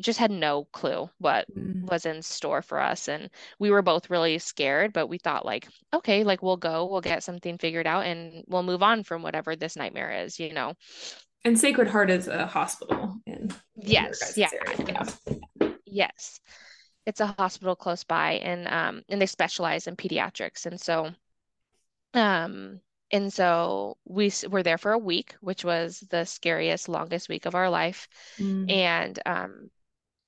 just 0.00 0.18
had 0.18 0.30
no 0.30 0.64
clue 0.72 1.08
what 1.18 1.46
Mm. 1.56 1.90
was 1.90 2.04
in 2.06 2.22
store 2.22 2.62
for 2.62 2.80
us. 2.80 3.08
And 3.08 3.30
we 3.58 3.70
were 3.70 3.82
both 3.82 4.10
really 4.10 4.38
scared, 4.38 4.92
but 4.92 5.06
we 5.06 5.18
thought 5.18 5.46
like, 5.46 5.68
okay, 5.94 6.24
like 6.24 6.42
we'll 6.42 6.56
go, 6.56 6.86
we'll 6.86 7.00
get 7.00 7.22
something 7.22 7.58
figured 7.58 7.86
out 7.86 8.04
and 8.04 8.44
we'll 8.46 8.62
move 8.62 8.82
on 8.82 9.02
from 9.04 9.22
whatever 9.22 9.56
this 9.56 9.76
nightmare 9.76 10.24
is, 10.24 10.38
you 10.38 10.52
know. 10.52 10.74
And 11.44 11.58
Sacred 11.58 11.88
Heart 11.88 12.10
is 12.10 12.28
a 12.28 12.46
hospital 12.46 13.16
in, 13.26 13.52
Yes, 13.76 14.36
yeah. 14.36 14.50
Yeah. 14.86 15.70
Yes. 15.86 16.40
It's 17.06 17.20
a 17.20 17.26
hospital 17.38 17.76
close 17.76 18.02
by 18.02 18.32
and 18.32 18.66
um 18.66 19.02
and 19.08 19.20
they 19.20 19.26
specialize 19.26 19.86
in 19.86 19.96
pediatrics. 19.96 20.66
And 20.66 20.80
so 20.80 21.12
um 22.14 22.80
and 23.12 23.32
so 23.32 23.96
we 24.04 24.32
were 24.50 24.64
there 24.64 24.78
for 24.78 24.90
a 24.90 24.98
week, 24.98 25.36
which 25.40 25.64
was 25.64 26.00
the 26.10 26.24
scariest, 26.24 26.88
longest 26.88 27.28
week 27.28 27.46
of 27.46 27.54
our 27.54 27.70
life. 27.70 28.08
Mm. 28.38 28.70
And 28.70 29.18
um 29.24 29.70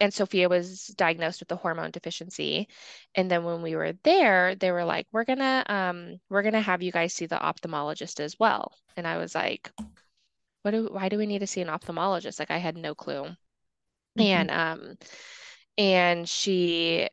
and 0.00 0.12
Sophia 0.14 0.49
was 0.49 0.88
diagnosed 0.88 1.40
with 1.40 1.52
a 1.52 1.57
hormone 1.57 1.90
deficiency. 1.90 2.69
And 3.14 3.31
then 3.31 3.45
when 3.45 3.62
we 3.62 3.76
were 3.76 3.93
there, 4.05 4.55
they 4.55 4.71
were 4.73 4.85
like, 4.85 5.07
"We're 5.12 5.25
gonna 5.25 5.64
um 5.69 6.21
we're 6.31 6.43
gonna 6.43 6.61
have 6.61 6.83
you 6.83 6.93
guys 6.93 7.14
see 7.14 7.26
the 7.26 7.37
ophthalmologist 7.37 8.21
as 8.21 8.38
well." 8.38 8.73
And 8.97 9.07
I 9.07 9.19
was 9.19 9.35
like, 9.35 9.71
"What 10.62 10.73
do 10.73 10.88
why 10.93 11.09
do 11.09 11.19
we 11.19 11.26
need 11.26 11.40
to 11.40 11.47
see 11.49 11.62
an 11.62 11.69
ophthalmologist?" 11.69 12.38
Like 12.38 12.50
I 12.50 12.59
had 12.59 12.76
no 12.76 12.95
clue. 12.95 13.37
Mhm. 14.17 14.26
And 14.26 14.50
um 14.50 14.99
and 15.78 16.28
she 16.28 17.09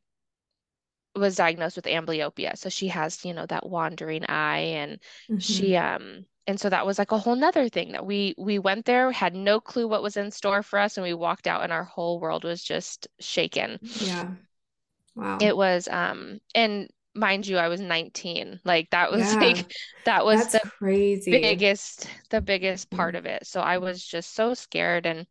was 1.15 1.36
diagnosed 1.38 1.75
with 1.77 1.86
amblyopia. 1.86 2.58
So 2.58 2.70
she 2.70 2.89
has, 2.89 3.24
you 3.25 3.34
know, 3.34 3.46
that 3.48 3.65
wandering 3.68 4.25
eye 4.25 4.60
and 4.80 5.00
she 5.38 5.75
Mhm. 5.75 5.77
um 5.77 6.25
and 6.48 6.60
so 6.60 6.70
that 6.70 6.86
was 6.86 7.00
like 7.00 7.12
a 7.12 7.18
whole 7.20 7.36
nother 7.36 7.70
thing 7.70 7.92
that 7.94 8.06
we 8.06 8.36
we 8.38 8.60
went 8.60 8.86
there, 8.86 9.12
had 9.12 9.36
no 9.36 9.60
clue 9.62 9.88
what 9.88 10.04
was 10.04 10.18
in 10.18 10.32
store 10.32 10.64
for 10.64 10.80
us, 10.80 10.98
and 10.98 11.04
we 11.06 11.14
walked 11.14 11.48
out 11.48 11.64
and 11.64 11.74
our 11.74 11.84
whole 11.86 12.20
world 12.20 12.44
was 12.44 12.64
just 12.64 13.08
shaken. 13.20 13.80
Yeah. 14.00 14.36
Wow 15.16 15.40
it 15.40 15.56
was 15.56 15.88
um 15.88 16.40
and 16.54 16.90
mind 17.14 17.48
you, 17.48 17.58
I 17.58 17.68
was 17.70 17.80
19. 17.82 18.60
Like 18.66 18.90
that 18.92 19.12
was 19.12 19.38
Yeah. 19.42 19.42
like 19.42 19.66
that 20.06 20.25
was 20.25 20.48
That's 20.48 20.52
the 20.52 20.62
crazy. 20.80 21.42
biggest 21.42 22.10
the 22.30 22.42
biggest 22.42 22.90
part 22.90 23.16
of 23.16 23.25
it. 23.25 23.48
So 23.48 23.62
I 23.62 23.80
was 23.80 24.06
just 24.06 24.34
so 24.36 24.54
scared 24.54 25.06
and 25.06 25.28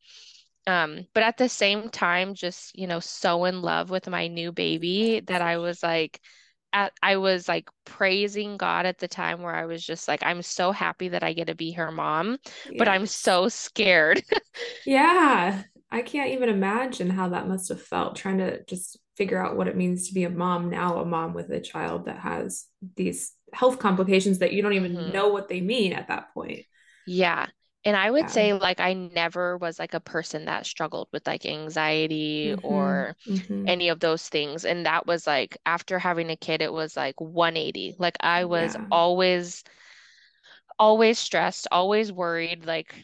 um 0.67 1.07
but 1.15 1.23
at 1.25 1.39
the 1.39 1.49
same 1.49 1.91
time 1.91 2.35
just, 2.35 2.79
you 2.79 2.87
know, 2.87 3.01
so 3.01 3.45
in 3.47 3.63
love 3.63 3.91
with 3.91 4.09
my 4.09 4.29
new 4.29 4.53
baby 4.53 5.21
that 5.23 5.43
I 5.43 5.59
was 5.59 5.83
like 5.83 6.21
at 6.75 6.93
I 7.03 7.17
was 7.19 7.49
like 7.49 7.71
praising 7.87 8.59
God 8.59 8.87
at 8.87 8.99
the 8.99 9.09
time 9.09 9.43
where 9.43 9.55
I 9.57 9.67
was 9.67 9.85
just 9.87 10.09
like 10.09 10.23
I'm 10.25 10.43
so 10.43 10.73
happy 10.73 11.09
that 11.11 11.25
I 11.25 11.33
get 11.35 11.47
to 11.49 11.57
be 11.57 11.73
her 11.73 11.93
mom, 11.93 12.39
but 12.79 12.89
I'm 12.89 13.07
so 13.07 13.49
scared. 13.49 14.23
Yeah. 14.85 15.63
I 15.91 16.03
can't 16.03 16.31
even 16.31 16.49
imagine 16.49 17.09
how 17.09 17.29
that 17.29 17.47
must 17.49 17.69
have 17.69 17.81
felt 17.81 18.17
trying 18.17 18.39
to 18.39 18.65
just 18.65 18.99
figure 19.17 19.39
out 19.39 19.57
what 19.57 19.69
it 19.69 19.77
means 19.77 20.09
to 20.09 20.15
be 20.15 20.25
a 20.25 20.31
mom 20.31 20.69
now, 20.71 20.99
a 20.99 21.05
mom 21.05 21.35
with 21.35 21.51
a 21.51 21.61
child 21.61 22.07
that 22.07 22.19
has 22.19 22.67
these 22.97 23.33
health 23.53 23.79
complications 23.79 24.39
that 24.41 24.53
you 24.53 24.61
don't 24.63 24.73
even 24.73 24.99
hmm 25.03 25.13
know 25.13 25.29
what 25.29 25.49
they 25.49 25.61
mean 25.61 25.93
at 25.93 26.09
that 26.09 26.35
point. 26.35 26.65
Yeah. 27.07 27.47
And 27.85 27.97
I 27.97 28.11
would 28.11 28.29
Yeah. 28.29 28.31
say 28.31 28.53
like 28.55 28.81
I 28.81 28.95
never 28.95 29.57
was 29.59 29.79
like 29.79 29.95
a 29.95 30.01
person 30.01 30.47
that 30.47 30.67
struggled 30.67 31.09
with 31.13 31.27
like 31.27 31.47
anxiety 31.47 32.55
Mm-hmm. 32.55 32.55
or 32.63 33.17
Mm-hmm. 33.29 33.67
any 33.67 33.89
of 33.89 34.01
those 34.01 34.29
things. 34.29 34.65
And 34.65 34.87
that 34.87 35.07
was 35.07 35.27
like 35.27 35.57
after 35.67 35.99
having 35.99 36.31
a 36.31 36.37
kid, 36.37 36.63
it 36.63 36.73
was 36.73 36.97
like 36.97 37.21
180. 37.21 37.97
Like 37.99 38.17
I 38.21 38.45
was 38.47 38.77
Yeah. 38.77 38.87
always, 38.91 39.65
always 40.79 41.19
stressed, 41.19 41.67
always 41.73 42.13
worried, 42.13 42.65
like 42.67 42.95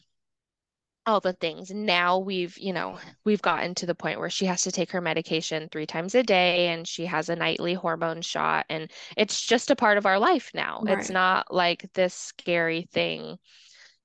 all 1.06 1.20
the 1.20 1.32
things. 1.32 1.70
Now 1.70 2.18
we've, 2.18 2.56
you 2.58 2.72
know, 2.72 2.98
we've 3.24 3.42
gotten 3.42 3.74
to 3.76 3.86
the 3.86 3.94
point 3.94 4.20
where 4.20 4.30
she 4.30 4.46
has 4.46 4.62
to 4.62 4.72
take 4.72 4.90
her 4.92 5.00
medication 5.00 5.68
three 5.70 5.86
times 5.86 6.14
a 6.14 6.22
day 6.22 6.68
and 6.68 6.86
she 6.86 7.06
has 7.06 7.28
a 7.28 7.36
nightly 7.36 7.74
hormone 7.74 8.22
shot. 8.22 8.66
And 8.68 8.90
it's 9.16 9.40
just 9.44 9.70
a 9.70 9.76
part 9.76 9.98
of 9.98 10.06
our 10.06 10.18
life 10.18 10.50
now. 10.54 10.84
It's 10.86 11.10
not 11.10 11.52
like 11.52 11.90
this 11.94 12.14
scary 12.14 12.82
thing. 12.92 13.38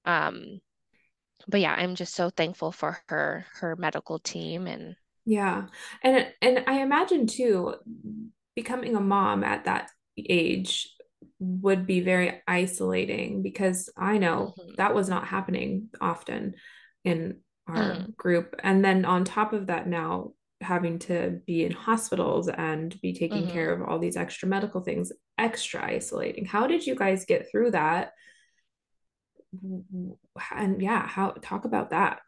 Um, 0.06 0.62
but 1.48 1.60
yeah, 1.62 1.74
I'm 1.76 1.96
just 1.96 2.14
so 2.16 2.30
thankful 2.30 2.72
for 2.72 3.00
her 3.08 3.46
her 3.56 3.76
medical 3.76 4.20
team 4.20 4.68
and 4.68 4.96
Yeah. 5.26 5.68
And 6.04 6.28
and 6.42 6.64
I 6.68 6.82
imagine 6.82 7.28
too, 7.28 7.76
becoming 8.56 8.96
a 8.96 9.02
mom 9.02 9.44
at 9.44 9.66
that 9.66 9.90
age 10.18 10.90
would 11.40 11.86
be 11.88 12.02
very 12.02 12.42
isolating 12.48 13.42
because 13.42 13.90
I 13.98 14.18
know 14.18 14.58
Mhm. 14.58 14.76
that 14.78 14.94
was 14.94 15.10
not 15.10 15.28
happening 15.28 15.90
often 16.00 16.56
in 17.04 17.40
our 17.68 18.06
Mm, 18.06 18.14
group. 18.18 18.56
And 18.64 18.86
then 18.86 19.04
on 19.06 19.24
top 19.26 19.54
of 19.54 19.68
that 19.68 19.88
now 19.88 20.34
having 20.62 21.00
to 21.00 21.42
be 21.46 21.66
in 21.66 21.72
hospitals 21.72 22.48
and 22.48 23.00
be 23.02 23.14
taking 23.14 23.48
care 23.48 23.72
mhm. 23.72 23.74
of 23.74 23.88
all 23.88 24.00
these 24.00 24.16
extra 24.18 24.48
medical 24.48 24.82
things, 24.82 25.12
extra 25.38 25.84
isolating. 25.84 26.46
How 26.46 26.68
did 26.68 26.86
you 26.86 26.96
guys 26.96 27.26
get 27.26 27.50
through 27.52 27.72
that? 27.72 28.14
And 30.52 30.82
yeah, 30.82 31.08
how 31.08 31.32
talk 31.42 31.66
about 31.66 31.90
that. 31.92 32.22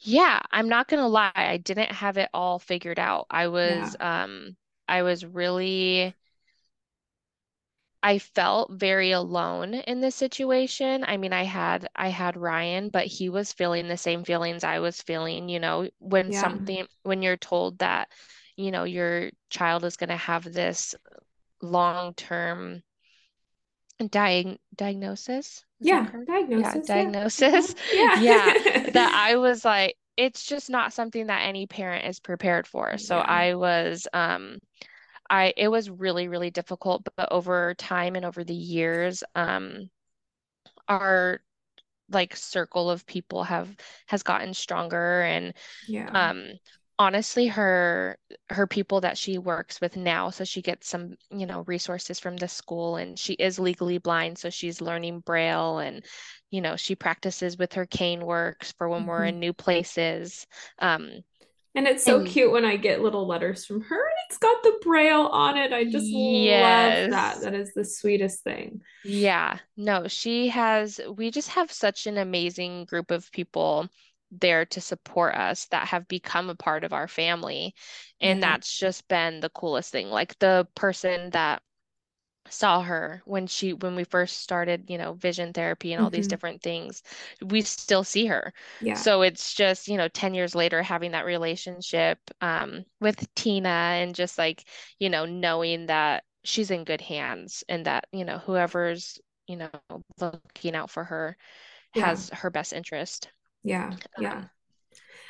Yeah, 0.00 0.40
I'm 0.50 0.68
not 0.68 0.88
gonna 0.88 1.08
lie, 1.08 1.32
I 1.34 1.56
didn't 1.58 1.92
have 1.92 2.16
it 2.18 2.28
all 2.34 2.58
figured 2.58 2.98
out. 2.98 3.26
I 3.30 3.46
Yeah. 3.62 3.92
was 3.92 3.96
um 4.00 4.56
I 4.88 5.02
was 5.02 5.24
really 5.24 6.14
I 8.04 8.18
felt 8.20 8.70
very 8.72 9.10
alone 9.12 9.74
in 9.74 10.00
this 10.00 10.14
situation. 10.14 11.02
I 11.04 11.16
mean, 11.16 11.32
I 11.32 11.42
had 11.44 11.88
I 11.96 12.08
had 12.08 12.36
Ryan, 12.36 12.90
but 12.90 13.06
he 13.06 13.28
was 13.28 13.52
feeling 13.52 13.88
the 13.88 13.96
same 13.96 14.22
feelings 14.24 14.62
I 14.64 14.78
was 14.80 15.02
feeling, 15.02 15.48
you 15.48 15.58
know, 15.60 15.88
when 15.98 16.30
Yeah. 16.30 16.32
something 16.32 16.86
when 17.02 17.22
you're 17.22 17.36
told 17.36 17.78
that, 17.78 18.08
you 18.56 18.70
know, 18.70 18.84
your 18.84 19.30
child 19.50 19.84
is 19.84 19.96
gonna 19.96 20.16
have 20.16 20.44
this 20.44 20.94
long-term 21.62 22.82
Diag 24.08 24.58
diagnosis? 24.74 25.64
Yeah. 25.80 26.12
Yeah, 26.50 26.76
Diagnosis. 26.76 26.94
Yeah. 26.94 27.12
diagnosis. 27.12 27.74
Mhm. 27.74 27.76
Yeah. 27.90 28.16
Yeah, 28.22 28.54
that 28.88 29.10
I 29.14 29.36
was 29.36 29.64
like, 29.64 29.96
it's 30.16 30.44
just 30.46 30.68
not 30.70 30.92
something 30.92 31.26
that 31.28 31.42
any 31.48 31.66
parent 31.66 32.06
is 32.06 32.20
prepared 32.20 32.66
for. 32.66 32.98
So 32.98 33.16
Yeah. 33.16 33.26
I 33.26 33.54
was, 33.54 34.06
um, 34.12 34.58
I 35.30 35.54
it 35.56 35.68
was 35.68 35.90
really, 35.90 36.28
really 36.28 36.50
difficult, 36.50 37.08
but 37.16 37.32
over 37.32 37.74
time 37.74 38.16
and 38.16 38.24
over 38.26 38.44
the 38.44 38.54
years, 38.54 39.24
um, 39.34 39.90
our 40.88 41.40
like 42.10 42.36
circle 42.36 42.90
of 42.90 43.06
people 43.06 43.44
have 43.44 43.74
has 44.06 44.22
gotten 44.22 44.54
stronger 44.54 45.22
and 45.22 45.54
Yeah. 45.86 46.10
um 46.14 46.44
honestly 46.98 47.46
her 47.48 48.16
her 48.50 48.66
people 48.66 49.00
that 49.00 49.18
she 49.18 49.38
works 49.38 49.80
with 49.80 49.96
now 49.96 50.30
so 50.30 50.44
she 50.44 50.62
gets 50.62 50.88
some 50.88 51.14
you 51.30 51.46
know 51.46 51.62
resources 51.66 52.20
from 52.20 52.36
the 52.36 52.48
school 52.48 52.96
and 52.96 53.18
she 53.18 53.32
is 53.34 53.58
legally 53.58 53.98
blind 53.98 54.38
so 54.38 54.50
she's 54.50 54.80
learning 54.80 55.20
braille 55.20 55.78
and 55.78 56.04
you 56.50 56.60
know 56.60 56.76
she 56.76 56.94
practices 56.94 57.56
with 57.58 57.72
her 57.72 57.86
cane 57.86 58.24
works 58.24 58.72
for 58.78 58.88
when 58.88 59.06
we're 59.06 59.24
in 59.24 59.36
Mhm. 59.36 59.40
new 59.40 59.52
places 59.52 60.46
um 60.78 61.10
And 61.74 61.86
it's 61.88 62.04
so 62.04 62.18
and 62.18 62.26
cute 62.26 62.52
when 62.52 62.66
I 62.66 62.76
get 62.76 63.00
little 63.00 63.26
letters 63.26 63.64
from 63.64 63.80
her 63.80 63.96
and 64.04 64.14
it's 64.28 64.38
got 64.38 64.62
the 64.62 64.78
braille 64.82 65.26
on 65.26 65.56
it. 65.56 65.72
I 65.72 65.84
just 65.84 66.12
love 66.12 66.92
that. 67.08 67.40
That 67.40 67.54
is 67.54 67.72
the 67.74 67.84
sweetest 67.84 68.44
thing. 68.44 68.82
yeah 69.04 69.58
no 69.76 70.06
she 70.06 70.48
has 70.48 71.00
we 71.16 71.30
just 71.30 71.48
have 71.48 71.72
such 71.72 72.06
an 72.06 72.18
amazing 72.18 72.84
group 72.84 73.10
of 73.10 73.30
people 73.32 73.88
there 74.32 74.66
to 74.66 74.80
support 74.80 75.34
us 75.36 75.66
that 75.66 75.88
have 75.88 76.08
become 76.08 76.50
a 76.50 76.56
part 76.56 76.84
of 76.84 76.92
our 76.94 77.08
family 77.08 77.74
and 78.20 78.42
Yeah. 78.42 78.42
that's 78.42 78.78
just 78.78 79.08
been 79.08 79.40
the 79.40 79.50
coolest 79.50 79.92
thing 79.92 80.08
like 80.10 80.38
the 80.40 80.66
person 80.76 81.30
that 81.30 81.62
saw 82.50 82.82
her 82.82 83.22
when 83.24 83.46
she 83.46 83.72
when 83.72 83.94
we 83.96 84.04
first 84.04 84.38
started, 84.38 84.90
you 84.90 84.98
know, 84.98 85.14
vision 85.14 85.52
therapy 85.52 85.92
and 85.92 86.02
all 86.02 86.10
these 86.10 86.26
hmm 86.26 86.28
different 86.28 86.62
things, 86.62 87.02
we 87.44 87.62
still 87.62 88.04
see 88.04 88.26
her. 88.26 88.52
Yeah. 88.80 88.94
So 88.94 89.22
it's 89.22 89.54
just, 89.54 89.88
you 89.88 89.96
know, 89.96 90.08
10 90.08 90.34
years 90.34 90.54
later 90.54 90.82
having 90.82 91.12
that 91.12 91.24
relationship 91.26 92.18
um 92.40 92.84
with 93.00 93.32
Tina 93.34 93.68
and 93.68 94.14
just 94.14 94.38
like, 94.38 94.64
you 94.98 95.08
know, 95.10 95.24
knowing 95.26 95.86
that 95.86 96.24
she's 96.44 96.70
in 96.70 96.84
good 96.84 97.00
hands 97.00 97.64
and 97.68 97.86
that, 97.86 98.06
you 98.12 98.24
know, 98.24 98.38
whoever's, 98.38 99.20
you 99.46 99.56
know, 99.56 99.70
looking 100.20 100.74
out 100.74 100.90
for 100.90 101.04
her 101.04 101.36
Yeah. 101.94 102.02
has 102.02 102.30
her 102.30 102.50
best 102.50 102.72
interest. 102.72 103.30
Yeah. 103.64 103.96
Yeah. 104.16 104.36
Um, 104.36 104.50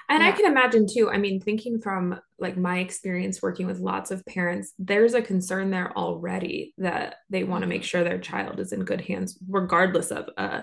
And 0.09 0.23
I 0.23 0.33
can 0.33 0.47
imagine 0.51 0.87
too, 0.93 1.11
I 1.11 1.19
mean, 1.19 1.41
thinking 1.41 1.81
from 1.81 2.21
like 2.39 2.57
my 2.57 2.79
experience 2.81 3.41
working 3.41 3.67
with 3.67 3.79
lots 3.81 4.11
of 4.11 4.25
parents, 4.27 4.73
there's 4.79 5.15
a 5.15 5.23
concern 5.23 5.71
there 5.71 5.97
already 5.97 6.75
that 6.79 7.17
they 7.31 7.45
want 7.45 7.63
to 7.63 7.69
make 7.69 7.83
hmm 7.83 7.87
sure 7.87 8.05
their 8.05 8.19
child 8.19 8.61
is 8.61 8.73
in 8.73 8.85
good 8.85 9.01
hands, 9.01 9.39
regardless 9.49 10.11
of 10.11 10.29
uh, 10.37 10.63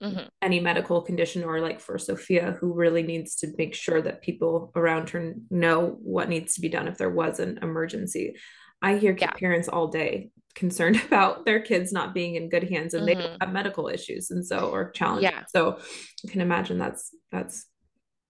hmm 0.00 0.28
any 0.42 0.60
medical 0.60 1.00
condition 1.02 1.42
or 1.44 1.60
like 1.60 1.80
for 1.80 1.98
Sophia, 1.98 2.56
who 2.60 2.72
really 2.74 3.02
needs 3.02 3.36
to 3.36 3.48
make 3.56 3.74
sure 3.74 4.02
that 4.02 4.22
people 4.22 4.70
around 4.76 5.10
her 5.10 5.34
know 5.50 5.98
what 6.02 6.28
needs 6.28 6.54
to 6.54 6.60
be 6.60 6.68
done 6.68 6.86
if 6.88 6.98
there 6.98 7.10
was 7.10 7.40
an 7.40 7.58
emergency. 7.62 8.36
I 8.82 8.96
hear 8.98 9.14
Yeah. 9.16 9.36
parents 9.38 9.68
all 9.68 9.88
day 9.88 10.30
concerned 10.54 11.00
about 11.06 11.44
their 11.44 11.60
kids 11.60 11.92
not 11.92 12.14
being 12.14 12.36
in 12.36 12.48
good 12.48 12.64
hands 12.70 12.94
and 12.94 13.08
they 13.08 13.16
hmm 13.16 13.38
have 13.40 13.52
medical 13.52 13.88
issues 13.88 14.30
and 14.30 14.46
so 14.46 14.70
or 14.70 14.90
challenges. 14.92 15.30
Yeah. 15.30 15.44
So 15.48 15.78
you 16.22 16.30
can 16.30 16.40
imagine 16.40 16.78
that's 16.78 17.14
that's 17.32 17.66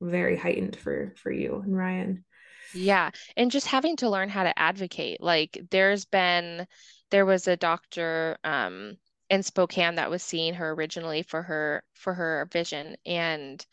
very 0.01 0.37
heightened 0.37 0.77
for 0.77 1.15
for 1.23 1.33
you 1.33 1.57
and 1.65 1.77
Ryan. 1.77 2.25
Yeah. 2.73 3.11
And 3.37 3.51
just 3.51 3.67
having 3.67 3.97
to 3.97 4.11
learn 4.11 4.29
how 4.29 4.43
to 4.45 4.59
advocate. 4.59 5.21
Like 5.21 5.59
there's 5.71 6.05
been 6.05 6.67
there 7.11 7.25
was 7.27 7.47
a 7.49 7.57
doctor 7.57 8.39
um 8.45 8.97
in 9.31 9.43
Spokane 9.43 9.95
that 9.97 10.11
was 10.11 10.23
seeing 10.23 10.55
her 10.55 10.71
originally 10.73 11.23
for 11.23 11.43
her 11.43 11.85
for 11.95 12.15
her 12.15 12.49
vision 12.53 12.97
and 13.07 13.65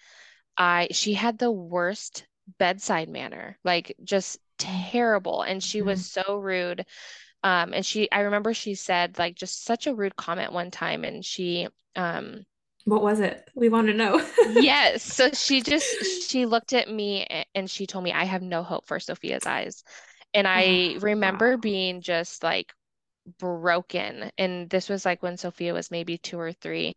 I 0.58 0.90
she 0.92 1.13
had 1.16 1.40
the 1.40 1.51
worst 1.51 2.25
bedside 2.60 3.10
manner. 3.10 3.58
Like 3.63 3.96
just 4.04 4.40
terrible 4.62 5.41
and 5.44 5.63
she 5.63 5.82
was 5.82 6.00
Mhm. 6.00 6.06
so 6.06 6.38
rude. 6.38 6.86
Um 7.44 7.74
and 7.74 7.86
she 7.86 8.12
I 8.12 8.22
remember 8.22 8.53
she 8.53 8.75
said 8.75 9.20
like 9.20 9.36
just 9.36 9.65
such 9.65 9.88
a 9.88 9.96
rude 9.96 10.15
comment 10.18 10.53
one 10.53 10.72
time 10.72 11.03
and 11.06 11.25
she 11.25 11.68
um 11.96 12.46
What 12.86 13.01
was 13.03 13.20
it? 13.20 13.50
We 13.56 13.70
want 13.70 13.88
to 13.88 13.94
know. 13.94 14.24
Yes. 14.44 15.03
So 15.03 15.32
she 15.32 15.62
just 15.62 16.03
she 16.03 16.46
looked 16.46 16.74
at 16.74 16.89
me 16.89 17.25
and 17.53 17.70
she 17.70 17.86
told 17.88 18.03
me 18.03 18.12
I 18.12 18.24
have 18.24 18.41
no 18.41 18.63
hope 18.63 18.86
for 18.88 19.00
Sophia's 19.00 19.46
eyes. 19.46 19.84
And 20.34 20.48
I 20.48 20.98
Oh, 21.00 21.01
remember 21.01 21.58
wow. 21.58 21.58
being 21.58 22.01
just 22.01 22.41
like 22.44 22.74
broken. 23.39 24.32
And 24.38 24.70
this 24.70 24.89
was 24.89 25.06
like 25.06 25.24
when 25.24 25.38
Sophia 25.38 25.74
was 25.74 25.91
maybe 25.91 26.18
two 26.20 26.39
or 26.39 26.53
three. 26.53 26.96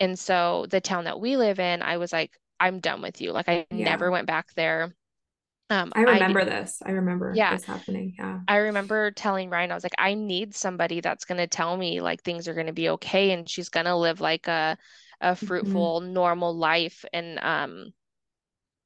And 0.00 0.18
so 0.18 0.66
the 0.70 0.80
town 0.82 1.04
that 1.04 1.20
we 1.20 1.36
live 1.36 1.60
in, 1.60 1.82
I 1.82 1.98
was 1.98 2.12
like, 2.12 2.32
I'm 2.60 2.80
done 2.80 3.02
with 3.02 3.20
you. 3.20 3.32
Like 3.32 3.48
I 3.48 3.66
never 3.72 4.10
went 4.10 4.26
back 4.28 4.54
there. 4.54 4.94
Um, 5.70 5.92
I 5.94 6.02
I 6.06 6.18
remember 6.18 6.44
this. 6.44 6.82
I 6.84 6.92
remember 6.92 7.42
yeah, 7.42 7.48
this 7.48 7.64
happening. 7.64 8.14
Yeah. 8.18 8.40
I 8.48 8.56
remember 8.58 9.10
telling 9.12 9.50
Ryan, 9.50 9.72
I 9.72 9.74
was 9.74 9.84
like, 9.84 9.94
I 9.98 10.14
need 10.14 10.54
somebody 10.54 11.00
that's 11.00 11.24
gonna 11.24 11.46
tell 11.48 11.76
me 11.76 12.00
like 12.02 12.22
things 12.22 12.48
are 12.48 12.54
gonna 12.54 12.72
be 12.72 12.90
okay 12.90 13.32
and 13.32 13.48
she's 13.48 13.68
gonna 13.70 13.96
live 13.98 14.20
like 14.20 14.48
a 14.48 14.78
a 15.20 15.36
Mhm. 15.42 15.46
fruitful, 15.46 16.00
normal 16.02 16.56
life. 16.56 17.04
And 17.12 17.38
um 17.40 17.94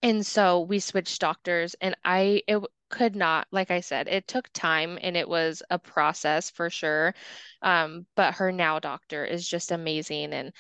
And 0.02 0.24
so 0.26 0.60
we 0.60 0.78
switched 0.80 1.20
doctors, 1.20 1.74
and 1.80 1.96
I 2.04 2.42
it 2.46 2.62
could 2.90 3.16
not, 3.16 3.48
like 3.50 3.70
I 3.72 3.80
said, 3.80 4.06
it 4.08 4.28
took 4.28 4.48
time 4.52 4.98
and 5.02 5.16
it 5.16 5.28
was 5.28 5.62
a 5.70 5.78
process 5.80 6.50
for 6.50 6.70
sure. 6.70 7.14
Um, 7.62 8.06
but 8.14 8.34
her 8.36 8.52
now 8.52 8.78
doctor 8.78 9.24
is 9.24 9.48
just 9.48 9.72
amazing. 9.72 10.32
And 10.34 10.52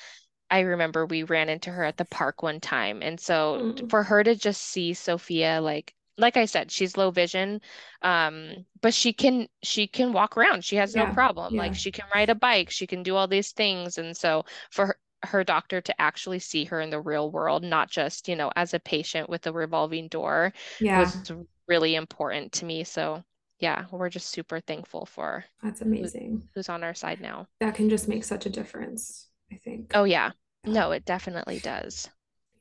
I 0.50 0.60
remember 0.60 1.06
we 1.06 1.24
ran 1.24 1.48
into 1.50 1.70
her 1.72 1.84
at 1.84 1.96
the 1.98 2.04
park 2.06 2.42
one 2.42 2.60
time. 2.60 3.02
And 3.02 3.20
so 3.20 3.62
Mm. 3.62 3.88
for 3.88 4.02
her 4.04 4.24
to 4.24 4.34
just 4.36 4.62
see 4.62 4.94
Sophia, 4.94 5.60
like 5.62 5.94
like 6.18 6.36
I 6.36 6.44
said, 6.46 6.70
she's 6.70 6.96
low 6.96 7.10
vision, 7.10 7.60
um, 8.02 8.66
but 8.80 8.94
she 8.94 9.12
can 9.12 9.48
she 9.62 9.86
can 9.86 10.12
walk 10.12 10.36
around. 10.36 10.64
She 10.64 10.76
has 10.76 10.94
no 10.94 11.06
Yeah. 11.06 11.08
problem. 11.08 11.56
Like 11.56 11.74
she 11.74 11.90
can 11.92 12.06
ride 12.14 12.30
a 12.30 12.34
bike, 12.34 12.70
she 12.70 12.86
can 12.86 13.02
do 13.02 13.16
all 13.16 13.26
these 13.28 13.52
things. 13.52 13.98
And 13.98 14.16
so 14.16 14.44
for 14.70 14.86
her, 14.86 14.98
her 15.24 15.44
doctor 15.44 15.80
to 15.80 16.00
actually 16.00 16.38
see 16.38 16.64
her 16.66 16.80
in 16.80 16.90
the 16.90 17.00
real 17.00 17.30
world, 17.30 17.62
not 17.64 17.90
just, 17.90 18.28
you 18.28 18.36
know, 18.36 18.50
as 18.56 18.74
a 18.74 18.80
patient 18.80 19.28
with 19.30 19.46
a 19.46 19.52
revolving 19.52 20.08
door, 20.08 20.52
was 20.92 21.22
really 21.68 21.94
important 21.94 22.52
to 22.52 22.64
me. 22.64 22.84
So 22.84 23.24
yeah, 23.58 23.86
we're 23.90 24.10
just 24.10 24.28
super 24.30 24.60
thankful 24.60 25.06
for 25.06 25.44
That's 25.62 25.80
who, 26.00 26.10
amazing. 26.10 26.48
who's 26.54 26.68
on 26.68 26.84
our 26.84 26.94
side 26.94 27.20
now. 27.20 27.48
That 27.60 27.74
can 27.74 27.88
just 27.88 28.08
make 28.08 28.24
such 28.24 28.46
a 28.46 28.50
difference, 28.50 29.28
I 29.50 29.56
think. 29.56 29.94
Oh 29.94 30.04
yeah. 30.04 30.32
Yeah. 30.64 30.72
No, 30.74 30.92
it 30.92 31.06
definitely 31.06 31.58
does. 31.58 32.10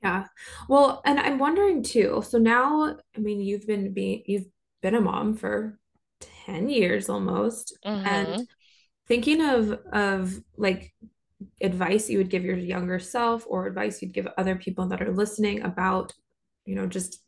Yeah. 0.03 0.25
Well, 0.67 1.01
and 1.05 1.19
I'm 1.19 1.39
wondering 1.39 1.81
too. 1.83 2.23
So 2.27 2.37
now, 2.37 2.97
I 3.15 3.19
mean, 3.19 3.39
you've 3.39 3.65
been 3.67 3.93
being 3.93 4.23
you've 4.25 4.47
been 4.81 4.95
a 4.95 5.01
mom 5.01 5.35
for 5.35 5.79
10 6.45 6.69
years 6.69 7.09
almost. 7.09 7.77
And 8.05 8.35
hmm 8.35 8.47
thinking 9.07 9.41
of 9.41 9.71
of 9.93 10.39
like 10.57 10.93
advice 11.61 12.09
you 12.09 12.19
would 12.19 12.29
give 12.29 12.45
your 12.45 12.57
younger 12.57 12.99
self 12.99 13.45
or 13.47 13.67
advice 13.67 14.01
you'd 14.01 14.13
give 14.13 14.27
other 14.37 14.55
people 14.55 14.87
that 14.89 15.01
are 15.01 15.13
listening 15.13 15.61
about, 15.63 16.13
you 16.65 16.75
know, 16.75 16.87
just 16.87 17.19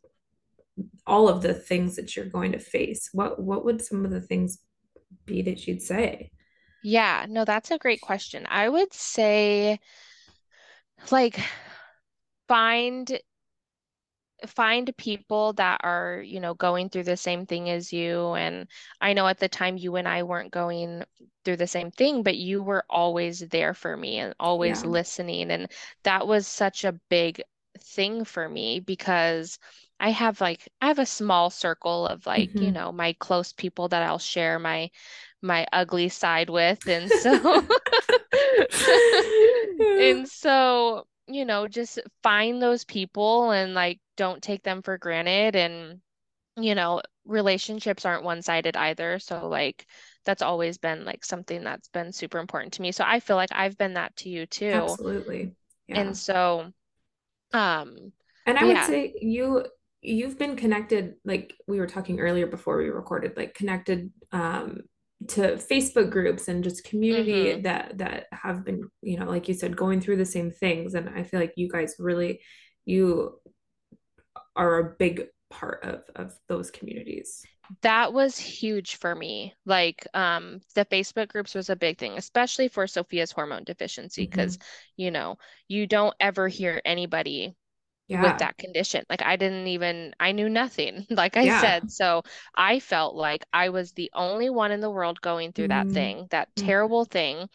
all 1.06 1.28
of 1.28 1.42
the 1.42 1.54
things 1.54 1.96
that 1.96 2.16
you're 2.16 2.26
going 2.26 2.52
to 2.52 2.58
face. 2.58 3.08
What 3.12 3.40
what 3.42 3.64
would 3.64 3.82
some 3.82 4.04
of 4.04 4.10
the 4.10 4.20
things 4.20 4.58
be 5.26 5.42
that 5.42 5.66
you'd 5.66 5.82
say? 5.82 6.32
Yeah, 6.82 7.26
no, 7.28 7.44
that's 7.44 7.70
a 7.70 7.78
great 7.78 8.00
question. 8.00 8.46
I 8.48 8.68
would 8.68 8.92
say 8.94 9.80
like 11.10 11.38
find 12.48 13.20
find 14.46 14.94
people 14.98 15.54
that 15.54 15.80
are, 15.82 16.20
you 16.20 16.40
know, 16.40 16.54
going 16.54 16.90
through 16.90 17.04
the 17.04 17.16
same 17.16 17.46
thing 17.46 17.70
as 17.70 17.92
you. 17.92 18.34
And 18.34 18.68
I 19.00 19.14
know 19.14 19.26
at 19.26 19.38
the 19.38 19.48
time 19.48 19.78
you 19.78 19.96
and 19.96 20.06
I 20.06 20.22
weren't 20.24 20.52
going 20.52 21.04
through 21.44 21.56
the 21.56 21.66
same 21.66 21.90
thing, 21.90 22.22
but 22.22 22.36
you 22.36 22.62
were 22.62 22.84
always 22.90 23.40
there 23.40 23.72
for 23.74 23.96
me 23.96 24.18
and 24.18 24.34
always 24.38 24.84
Yeah. 24.84 24.84
listening. 24.84 25.50
And 25.50 25.70
that 26.04 26.26
was 26.26 26.46
such 26.46 26.84
a 26.84 26.92
big 27.08 27.42
thing 27.78 28.24
for 28.24 28.48
me 28.48 28.80
because 28.80 29.58
I 29.98 30.10
have 30.10 30.40
like 30.42 30.68
I 30.82 30.88
have 30.88 30.98
a 30.98 31.06
small 31.06 31.48
circle 31.50 32.06
of 32.06 32.26
like, 32.26 32.52
you 32.60 32.70
hmm 32.70 32.72
know, 32.72 32.92
my 32.92 33.14
close 33.14 33.52
people 33.54 33.88
that 33.88 34.02
I'll 34.02 34.18
share 34.18 34.58
my 34.58 34.90
my 35.42 35.66
ugly 35.72 36.08
side 36.10 36.50
with. 36.50 36.86
And 36.88 37.10
so 37.12 37.62
And 39.96 40.28
so, 40.28 41.06
you 41.28 41.44
know, 41.44 41.68
just 41.68 41.98
find 42.22 42.62
those 42.62 42.84
people 42.84 43.50
and 43.50 43.74
like 43.74 44.00
don't 44.16 44.42
take 44.42 44.62
them 44.62 44.82
for 44.82 44.98
granted. 44.98 45.56
And, 45.56 46.00
you 46.58 46.74
know, 46.74 47.02
relationships 47.26 48.04
aren't 48.06 48.24
one-sided 48.24 48.76
either. 48.76 49.18
So, 49.20 49.48
like, 49.48 49.86
that's 50.24 50.42
always 50.42 50.78
been 50.78 51.04
like 51.04 51.24
something 51.24 51.64
that's 51.64 51.88
been 51.90 52.12
super 52.12 52.38
important 52.38 52.74
to 52.74 52.82
me. 52.82 52.92
So, 52.92 53.04
I 53.06 53.20
feel 53.20 53.36
like 53.36 53.50
I've 53.52 53.78
been 53.78 53.94
that 53.94 54.16
to 54.18 54.30
you 54.30 54.46
too. 54.46 54.98
Absolutely. 54.98 55.56
Yeah. 55.88 55.94
And 55.94 56.16
so, 56.16 56.72
um, 57.52 58.12
And 58.46 58.58
I 58.58 58.64
would 58.64 58.82
yeah, 58.82 58.82
say 58.82 59.14
you 59.20 59.66
you've 60.02 60.38
been 60.38 60.56
connected 60.56 61.14
like 61.24 61.54
we 61.66 61.78
were 61.80 61.86
talking 61.86 62.20
earlier 62.20 62.46
before 62.46 62.76
we 62.76 62.88
recorded 62.90 63.36
like 63.36 63.54
connected 63.54 64.12
um 64.32 64.82
to 65.28 65.56
Facebook 65.56 66.10
groups 66.10 66.48
and 66.48 66.62
just 66.62 66.84
community 66.84 67.46
mm-hmm. 67.46 67.62
that 67.62 67.98
that 67.98 68.26
have 68.32 68.64
been, 68.64 68.88
you 69.02 69.18
know, 69.18 69.26
like 69.26 69.48
you 69.48 69.54
said 69.54 69.76
going 69.76 70.00
through 70.00 70.16
the 70.16 70.24
same 70.24 70.50
things 70.50 70.94
and 70.94 71.08
I 71.08 71.22
feel 71.22 71.40
like 71.40 71.54
you 71.56 71.68
guys 71.68 71.96
really 71.98 72.40
you 72.84 73.40
are 74.54 74.78
a 74.78 74.94
big 74.98 75.26
part 75.50 75.84
of 75.84 76.02
of 76.14 76.38
those 76.48 76.70
communities. 76.70 77.42
That 77.82 78.12
was 78.12 78.38
huge 78.38 78.96
for 78.96 79.12
me. 79.14 79.52
Like, 79.64 80.06
um, 80.14 80.60
the 80.76 80.84
Facebook 80.84 81.28
groups 81.28 81.52
was 81.52 81.68
a 81.68 81.74
big 81.74 81.98
thing, 81.98 82.16
especially 82.16 82.68
for 82.68 82.86
Sophia's 82.86 83.32
hormone 83.32 83.64
deficiency, 83.64 84.24
because, 84.26 84.56
hmm 84.56 84.62
you 84.98 85.10
know, 85.10 85.36
you 85.68 85.86
don't 85.86 86.14
ever 86.20 86.48
hear 86.48 86.80
anybody 86.84 87.54
with 88.08 88.36
that 88.38 88.56
condition. 88.58 89.04
Like 89.10 89.22
I 89.22 89.36
didn't 89.36 89.66
even, 89.68 90.14
I 90.20 90.32
knew 90.32 90.48
nothing, 90.48 91.06
like 91.10 91.36
I 91.36 91.48
Yeah. 91.48 91.50
said. 91.50 91.90
So 91.90 92.22
I 92.54 92.80
felt 92.80 93.14
like 93.16 93.44
I 93.52 93.70
was 93.70 93.92
the 93.92 94.10
only 94.14 94.50
one 94.50 94.72
in 94.72 94.80
the 94.80 94.90
world 94.90 95.20
going 95.20 95.52
through 95.52 95.68
that 95.68 95.90
Mm-hmm. 95.90 95.90
thing, 95.90 96.26
that 96.30 96.48
terrible 96.56 97.04
thing. 97.04 97.48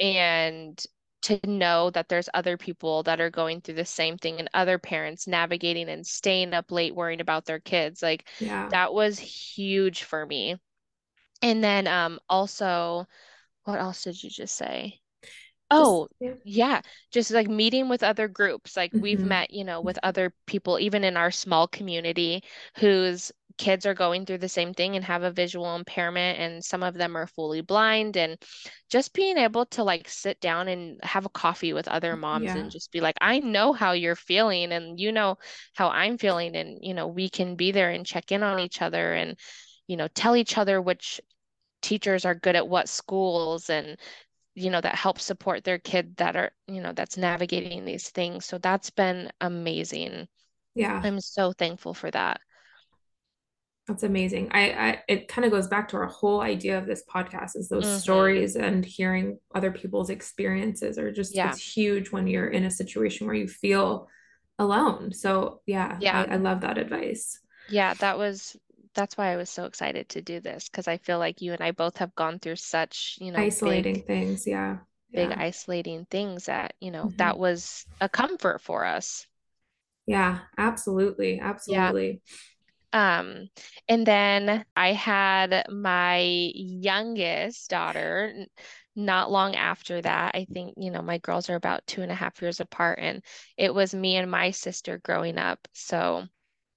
And 0.00 0.82
to 1.22 1.40
know 1.46 1.90
that 1.90 2.08
there's 2.08 2.28
other 2.34 2.56
people 2.58 3.02
that 3.04 3.20
are 3.20 3.30
going 3.30 3.60
through 3.60 3.74
the 3.76 3.84
same 3.84 4.18
thing 4.18 4.38
and 4.40 4.50
other 4.54 4.78
parents 4.78 5.26
navigating 5.26 5.88
and 5.88 6.06
staying 6.06 6.54
up 6.54 6.70
late 6.70 6.94
worrying 6.94 7.20
about 7.20 7.46
their 7.46 7.60
kids, 7.60 8.02
like 8.02 8.28
Yeah. 8.38 8.70
that 8.70 8.92
was 8.94 9.18
huge 9.18 10.02
for 10.04 10.26
me. 10.26 10.56
And 11.42 11.62
then 11.62 11.86
um 11.86 12.18
also, 12.28 13.06
what 13.64 13.80
else 13.80 14.04
did 14.04 14.22
you 14.24 14.30
just 14.30 14.56
say? 14.56 15.00
Just 15.76 16.00
Oh, 16.00 16.08
yeah. 16.20 16.34
yeah. 16.44 16.82
Just 17.10 17.30
like 17.30 17.48
meeting 17.48 17.88
with 17.88 18.02
other 18.02 18.28
groups. 18.28 18.76
Like 18.76 18.92
we've 19.00 19.22
hmm 19.22 19.24
met, 19.24 19.50
you 19.52 19.64
know, 19.64 19.80
with 19.80 19.98
other 20.02 20.34
people, 20.46 20.78
even 20.78 21.04
in 21.04 21.16
our 21.16 21.30
small 21.30 21.66
community, 21.68 22.42
whose 22.76 23.32
kids 23.56 23.86
are 23.86 23.94
going 23.94 24.26
through 24.26 24.38
the 24.38 24.48
same 24.48 24.74
thing 24.74 24.96
and 24.96 25.04
have 25.04 25.22
a 25.22 25.30
visual 25.30 25.76
impairment, 25.76 26.38
and 26.40 26.64
some 26.64 26.82
of 26.82 26.94
them 26.94 27.16
are 27.16 27.26
fully 27.28 27.60
blind. 27.62 28.16
And 28.16 28.36
just 28.90 29.12
being 29.14 29.38
able 29.38 29.66
to 29.66 29.84
like 29.84 30.08
sit 30.08 30.40
down 30.40 30.68
and 30.68 31.00
have 31.02 31.24
a 31.26 31.30
coffee 31.30 31.72
with 31.72 31.88
other 31.88 32.16
moms 32.16 32.54
and 32.56 32.70
just 32.70 32.90
be 32.92 33.00
like, 33.00 33.16
I 33.20 33.40
know 33.40 33.72
how 33.72 33.92
you're 33.92 34.16
feeling, 34.16 34.72
and 34.72 34.98
you 35.00 35.12
know 35.12 35.38
how 35.74 35.88
I'm 35.90 36.18
feeling. 36.18 36.56
And, 36.56 36.78
you 36.82 36.94
know, 36.94 37.06
we 37.08 37.28
can 37.30 37.56
be 37.56 37.72
there 37.72 37.90
and 37.90 38.04
check 38.06 38.32
in 38.32 38.42
on 38.42 38.58
each 38.60 38.82
other 38.82 39.14
and, 39.14 39.38
you 39.86 39.96
know, 39.96 40.08
tell 40.08 40.36
each 40.36 40.58
other 40.58 40.80
which 40.80 41.20
teachers 41.82 42.24
are 42.24 42.34
good 42.34 42.56
at 42.56 42.68
what 42.68 42.88
schools 42.88 43.70
and 43.70 43.98
you 44.54 44.70
know, 44.70 44.80
that 44.80 44.94
help 44.96 45.20
support 45.20 45.64
their 45.64 45.78
kid 45.78 46.16
that 46.18 46.36
are, 46.36 46.52
you 46.68 46.80
know, 46.80 46.92
that's 46.92 47.16
navigating 47.16 47.84
these 47.84 48.10
things. 48.10 48.44
So 48.46 48.58
that's 48.58 48.90
been 48.90 49.30
amazing. 49.40 50.28
Yeah. 50.74 51.04
I'm 51.04 51.20
so 51.20 51.52
thankful 51.52 51.94
for 51.94 52.10
that. 52.12 52.40
That's 53.86 54.02
amazing. 54.02 54.48
I, 54.52 54.70
I 54.70 55.02
it 55.08 55.28
kind 55.28 55.44
of 55.44 55.50
goes 55.50 55.66
back 55.68 55.88
to 55.88 55.98
our 55.98 56.06
whole 56.06 56.40
idea 56.40 56.78
of 56.78 56.86
this 56.86 57.04
podcast 57.04 57.54
is 57.54 57.68
those 57.68 57.92
hmm 57.92 57.94
stories 57.94 58.56
and 58.56 58.82
hearing 58.82 59.38
other 59.54 59.70
people's 59.70 60.08
experiences 60.08 60.98
are 60.98 61.12
just 61.12 61.34
Yeah. 61.34 61.44
it's 61.44 61.58
huge 61.58 62.10
when 62.10 62.26
you're 62.26 62.48
in 62.48 62.64
a 62.64 62.70
situation 62.70 63.26
where 63.26 63.36
you 63.36 63.46
feel 63.46 64.08
alone. 64.58 65.12
So 65.12 65.60
yeah, 65.66 66.00
I, 66.10 66.24
Yeah. 66.24 66.24
I 66.24 66.36
love 66.36 66.62
that 66.62 66.78
advice. 66.78 67.38
Yeah. 67.66 67.94
That 67.94 68.18
was 68.18 68.56
that's 68.94 69.16
why 69.16 69.32
I 69.32 69.36
was 69.36 69.50
so 69.50 69.64
excited 69.66 70.08
to 70.10 70.22
do 70.22 70.40
this 70.40 70.68
because 70.68 70.88
I 70.88 70.98
feel 70.98 71.18
like 71.18 71.42
you 71.42 71.52
and 71.52 71.62
I 71.62 71.72
both 71.72 71.98
have 71.98 72.14
gone 72.14 72.38
through 72.38 72.56
such, 72.56 73.18
you 73.20 73.32
know, 73.32 73.50
Isolating 73.52 73.54
big, 73.62 74.06
things. 74.06 74.44
Yeah. 74.46 74.78
big 75.14 75.32
Yeah. 75.32 75.36
isolating 75.36 76.04
things 76.06 76.44
that, 76.46 76.74
you 76.80 76.90
know, 76.92 77.10
Mhm. 77.10 77.16
that 77.16 77.38
was 77.38 77.86
a 78.00 78.08
comfort 78.08 78.60
for 78.60 78.84
us. 78.84 79.26
Yeah, 80.06 80.40
absolutely. 80.58 81.40
Absolutely. 81.40 82.20
Yeah. 82.92 82.92
Um, 82.92 83.48
and 83.88 84.06
then 84.06 84.64
I 84.76 84.92
had 84.92 85.66
my 85.70 86.18
youngest 86.54 87.70
daughter 87.70 88.46
not 88.94 89.30
long 89.32 89.56
after 89.56 90.00
that. 90.00 90.34
I 90.36 90.46
think, 90.52 90.74
you 90.76 90.90
know, 90.92 91.02
my 91.02 91.18
girls 91.18 91.50
are 91.50 91.56
about 91.56 91.86
two 91.86 92.02
and 92.02 92.12
a 92.12 92.14
half 92.14 92.40
years 92.40 92.60
apart, 92.60 93.00
and 93.00 93.22
it 93.56 93.74
was 93.74 93.94
me 93.94 94.16
and 94.16 94.30
my 94.30 94.52
sister 94.52 94.98
growing 94.98 95.38
up. 95.38 95.66
So, 95.72 96.28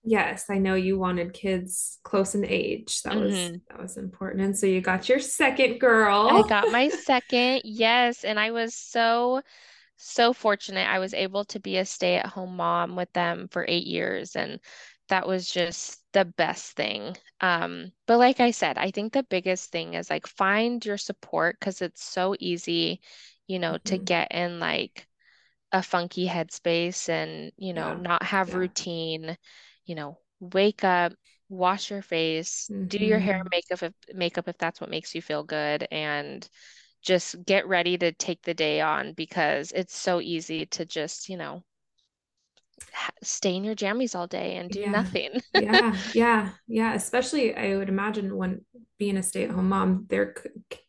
Yes, 0.10 0.46
I 0.50 0.58
know 0.58 0.76
you 0.76 0.98
wanted 0.98 1.34
kids 1.34 2.00
close 2.04 2.34
in 2.34 2.46
age. 2.46 3.02
That 3.04 3.20
was 3.20 3.52
mhm. 3.52 3.62
that 3.70 3.82
was 3.82 3.98
important. 3.98 4.44
And 4.44 4.58
so 4.58 4.66
you 4.66 4.80
got 4.80 5.10
your 5.10 5.20
second 5.20 5.80
girl. 5.80 6.30
I 6.30 6.44
got 6.44 6.70
my 6.70 6.90
second, 6.90 7.62
yes, 7.64 8.24
and 8.24 8.40
I 8.40 8.52
was 8.52 8.76
so, 8.76 9.42
so 9.98 10.34
fortunate. 10.34 10.88
I 10.90 11.00
was 11.00 11.14
able 11.14 11.46
to 11.46 11.60
be 11.62 11.78
a 11.78 11.86
stay-at-home 11.86 12.58
mom 12.58 12.96
with 12.98 13.12
them 13.14 13.48
for 13.50 13.66
eight 13.68 13.88
years, 13.88 14.36
and 14.36 14.60
that 15.10 15.28
was 15.28 15.50
just 15.52 16.02
the 16.14 16.26
best 16.26 16.74
thing. 16.78 17.18
Um, 17.42 17.94
but 18.08 18.18
like 18.20 18.40
I 18.42 18.52
said, 18.52 18.78
I 18.80 18.92
think 18.92 19.14
the 19.14 19.24
biggest 19.24 19.72
thing 19.72 19.94
is 19.96 20.10
like 20.10 20.28
find 20.28 20.86
your 20.86 20.98
support 20.98 21.60
because 21.60 21.82
it's 21.82 22.04
so 22.04 22.36
easy, 22.40 23.02
you 23.48 23.60
know, 23.60 23.78
to 23.86 23.98
Mhm. 23.98 24.00
get 24.00 24.32
in 24.34 24.60
like 24.60 25.08
a 25.72 25.84
funky 25.84 26.28
headspace 26.28 27.10
and, 27.10 27.52
you 27.58 27.74
know, 27.74 27.94
Yeah. 27.94 27.96
not 27.96 28.24
have 28.24 28.54
Yeah. 28.54 28.56
routine, 28.56 29.38
you 29.88 29.96
know, 29.96 30.20
wake 30.42 30.84
up, 30.86 31.14
wash 31.50 31.92
your 31.92 32.04
face, 32.04 32.72
do 32.88 33.00
your 33.06 33.20
hair 33.20 33.36
and 33.36 33.44
hmm 33.44 33.52
makeup 33.52 33.84
if 33.84 34.16
makeup 34.16 34.50
if 34.50 34.58
that's 34.60 34.82
what 34.82 34.92
makes 34.92 35.16
you 35.16 35.24
feel 35.24 35.44
good, 35.44 35.88
and 35.92 36.50
just 37.04 37.44
get 37.46 37.68
ready 37.68 37.98
to 38.00 38.12
take 38.14 38.44
the 38.44 38.56
day 38.56 38.82
on 38.82 39.14
because 39.14 39.72
it's 39.74 39.98
so 39.98 40.22
easy 40.22 40.68
to 40.68 40.86
just, 40.86 41.30
you 41.30 41.38
know, 41.38 41.64
stay 43.24 43.56
in 43.56 43.64
your 43.64 43.76
jammies 43.76 44.16
all 44.16 44.28
day 44.28 44.56
and 44.58 44.72
do 44.72 44.80
Yeah. 44.80 44.90
nothing. 44.90 45.42
Yeah. 45.54 46.04
Yeah. 46.14 46.52
Yeah. 46.68 46.94
Especially 46.94 47.56
I 47.56 47.76
would 47.78 47.90
imagine 47.90 48.36
when 48.36 48.62
being 49.00 49.18
a 49.18 49.24
stay-at-home 49.24 49.70
mom, 49.70 50.06
there 50.10 50.36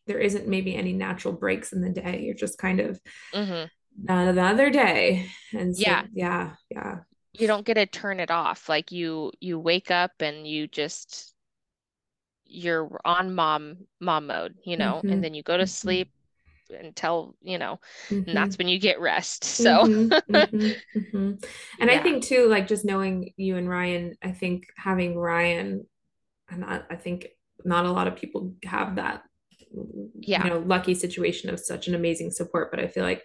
there 0.06 0.18
isn't 0.18 0.48
maybe 0.48 0.74
any 0.74 0.92
natural 0.92 1.32
breaks 1.34 1.72
in 1.72 1.80
the 1.80 1.90
day. 1.90 2.22
You're 2.22 2.34
just 2.34 2.58
kind 2.58 2.80
of 2.80 3.00
hmm 3.32 3.70
another 4.08 4.70
day. 4.70 5.30
And 5.52 5.76
so 5.76 5.90
Yeah, 5.90 6.06
yeah, 6.12 6.54
yeah. 6.70 7.00
You 7.40 7.46
don't 7.46 7.66
get 7.66 7.74
to 7.74 7.87
turn 7.87 8.20
it 8.20 8.31
off. 8.31 8.68
Like 8.68 8.92
you 8.92 9.33
you 9.40 9.59
wake 9.59 9.90
up 9.90 10.12
and 10.20 10.46
you 10.46 10.66
just 10.66 11.35
you're 12.46 13.01
on 13.05 13.35
mom 13.35 13.77
mom 14.01 14.27
mode, 14.27 14.55
you 14.64 14.77
know, 14.77 15.05
and 15.09 15.22
hmm 15.22 15.22
then 15.22 15.35
you 15.35 15.42
go 15.42 15.57
to 15.57 15.66
hmm 15.66 15.66
sleep 15.66 16.11
until, 16.70 17.35
you 17.42 17.59
know, 17.59 17.81
and 18.27 18.37
hmm 18.37 18.37
that's 18.37 18.59
when 18.59 18.68
you 18.68 18.79
get 18.79 19.01
rest. 19.01 19.44
So, 19.59 19.88
hmm 19.88 20.11
hmm 20.29 20.70
hmm 21.12 21.33
And 21.81 21.90
I 21.90 21.98
think 21.98 22.24
too, 22.24 22.46
like 22.48 22.66
just 22.68 22.85
knowing 22.85 23.33
you 23.37 23.57
and 23.57 23.68
Ryan, 23.68 24.16
I 24.22 24.33
think 24.33 24.64
having 24.77 25.16
Ryan, 25.18 25.87
and 26.51 26.64
I, 26.64 26.83
I 26.90 26.96
think 26.96 27.29
not 27.64 27.87
a 27.87 27.92
lot 27.92 28.09
of 28.09 28.16
people 28.16 28.55
have 28.64 28.96
that, 28.96 29.22
you 29.72 30.11
Yeah. 30.20 30.51
know, 30.51 30.59
lucky 30.59 30.94
situation 30.94 31.51
of 31.51 31.61
such 31.61 31.88
an 31.88 31.94
amazing 31.94 32.31
support. 32.31 32.70
But 32.70 32.81
I 32.81 32.88
feel 32.88 33.05
like 33.05 33.22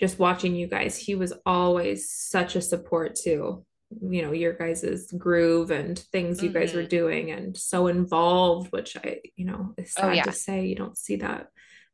just 0.00 0.18
watching 0.18 0.54
you 0.54 0.66
guys, 0.66 0.96
he 0.96 1.14
was 1.14 1.32
always 1.46 2.10
such 2.10 2.56
a 2.56 2.62
support 2.62 3.14
to, 3.16 3.64
you 4.02 4.22
know, 4.22 4.32
your 4.32 4.54
guys's 4.54 5.12
groove 5.12 5.70
and 5.70 5.98
things 5.98 6.42
you 6.42 6.50
guys 6.50 6.74
were 6.74 6.82
hmm 6.82 6.86
doing 6.86 7.30
and 7.30 7.56
so 7.56 7.86
involved, 7.88 8.72
which 8.72 8.96
I, 8.96 9.20
you 9.36 9.44
know, 9.46 9.74
is 9.76 9.94
Oh 9.96 10.10
sad 10.10 10.24
to 10.24 10.32
say 10.32 10.66
you 10.66 10.76
don't 10.76 10.98
see 10.98 11.16
that 11.16 11.48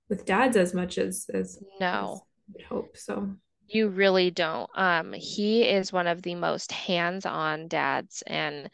with 0.09 0.27
dads 0.27 0.57
as 0.57 0.75
much 0.75 0.99
as 0.99 1.27
as 1.33 1.63
as 1.91 2.21
No, 2.21 2.27
I 2.59 2.63
hope. 2.65 2.97
So 2.97 3.37
you 3.69 3.89
really 3.89 4.31
don't. 4.31 4.71
Um, 4.75 5.13
he 5.13 5.63
is 5.65 5.93
one 5.93 6.07
of 6.07 6.23
the 6.23 6.35
most 6.35 6.71
hands-on 6.73 7.69
dads 7.69 8.23
and 8.27 8.71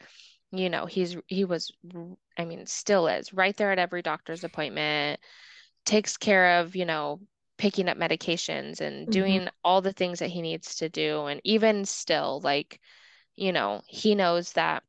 you 0.53 0.71
know, 0.71 0.87
he's 0.87 1.17
he 1.29 1.45
was 1.45 1.73
I 2.39 2.45
mean, 2.47 2.67
still 2.67 3.09
is 3.09 3.35
right 3.35 3.57
there 3.57 3.73
at 3.73 3.79
every 3.79 4.03
doctor's 4.03 4.45
appointment, 4.45 5.21
takes 5.87 6.17
care 6.19 6.61
of, 6.61 6.77
you 6.77 6.87
know, 6.87 7.21
picking 7.63 7.89
up 7.89 7.97
medications 7.97 8.81
and 8.81 9.09
hmm 9.09 9.13
doing 9.13 9.49
all 9.63 9.81
the 9.81 9.93
things 9.93 10.19
that 10.19 10.31
he 10.31 10.43
needs 10.43 10.75
to 10.75 10.89
do. 10.89 11.27
And 11.27 11.41
even 11.45 11.85
still, 11.85 12.41
like, 12.43 12.81
you 13.37 13.53
know, 13.53 13.83
he 13.87 14.17
knows 14.17 14.53
that 14.55 14.83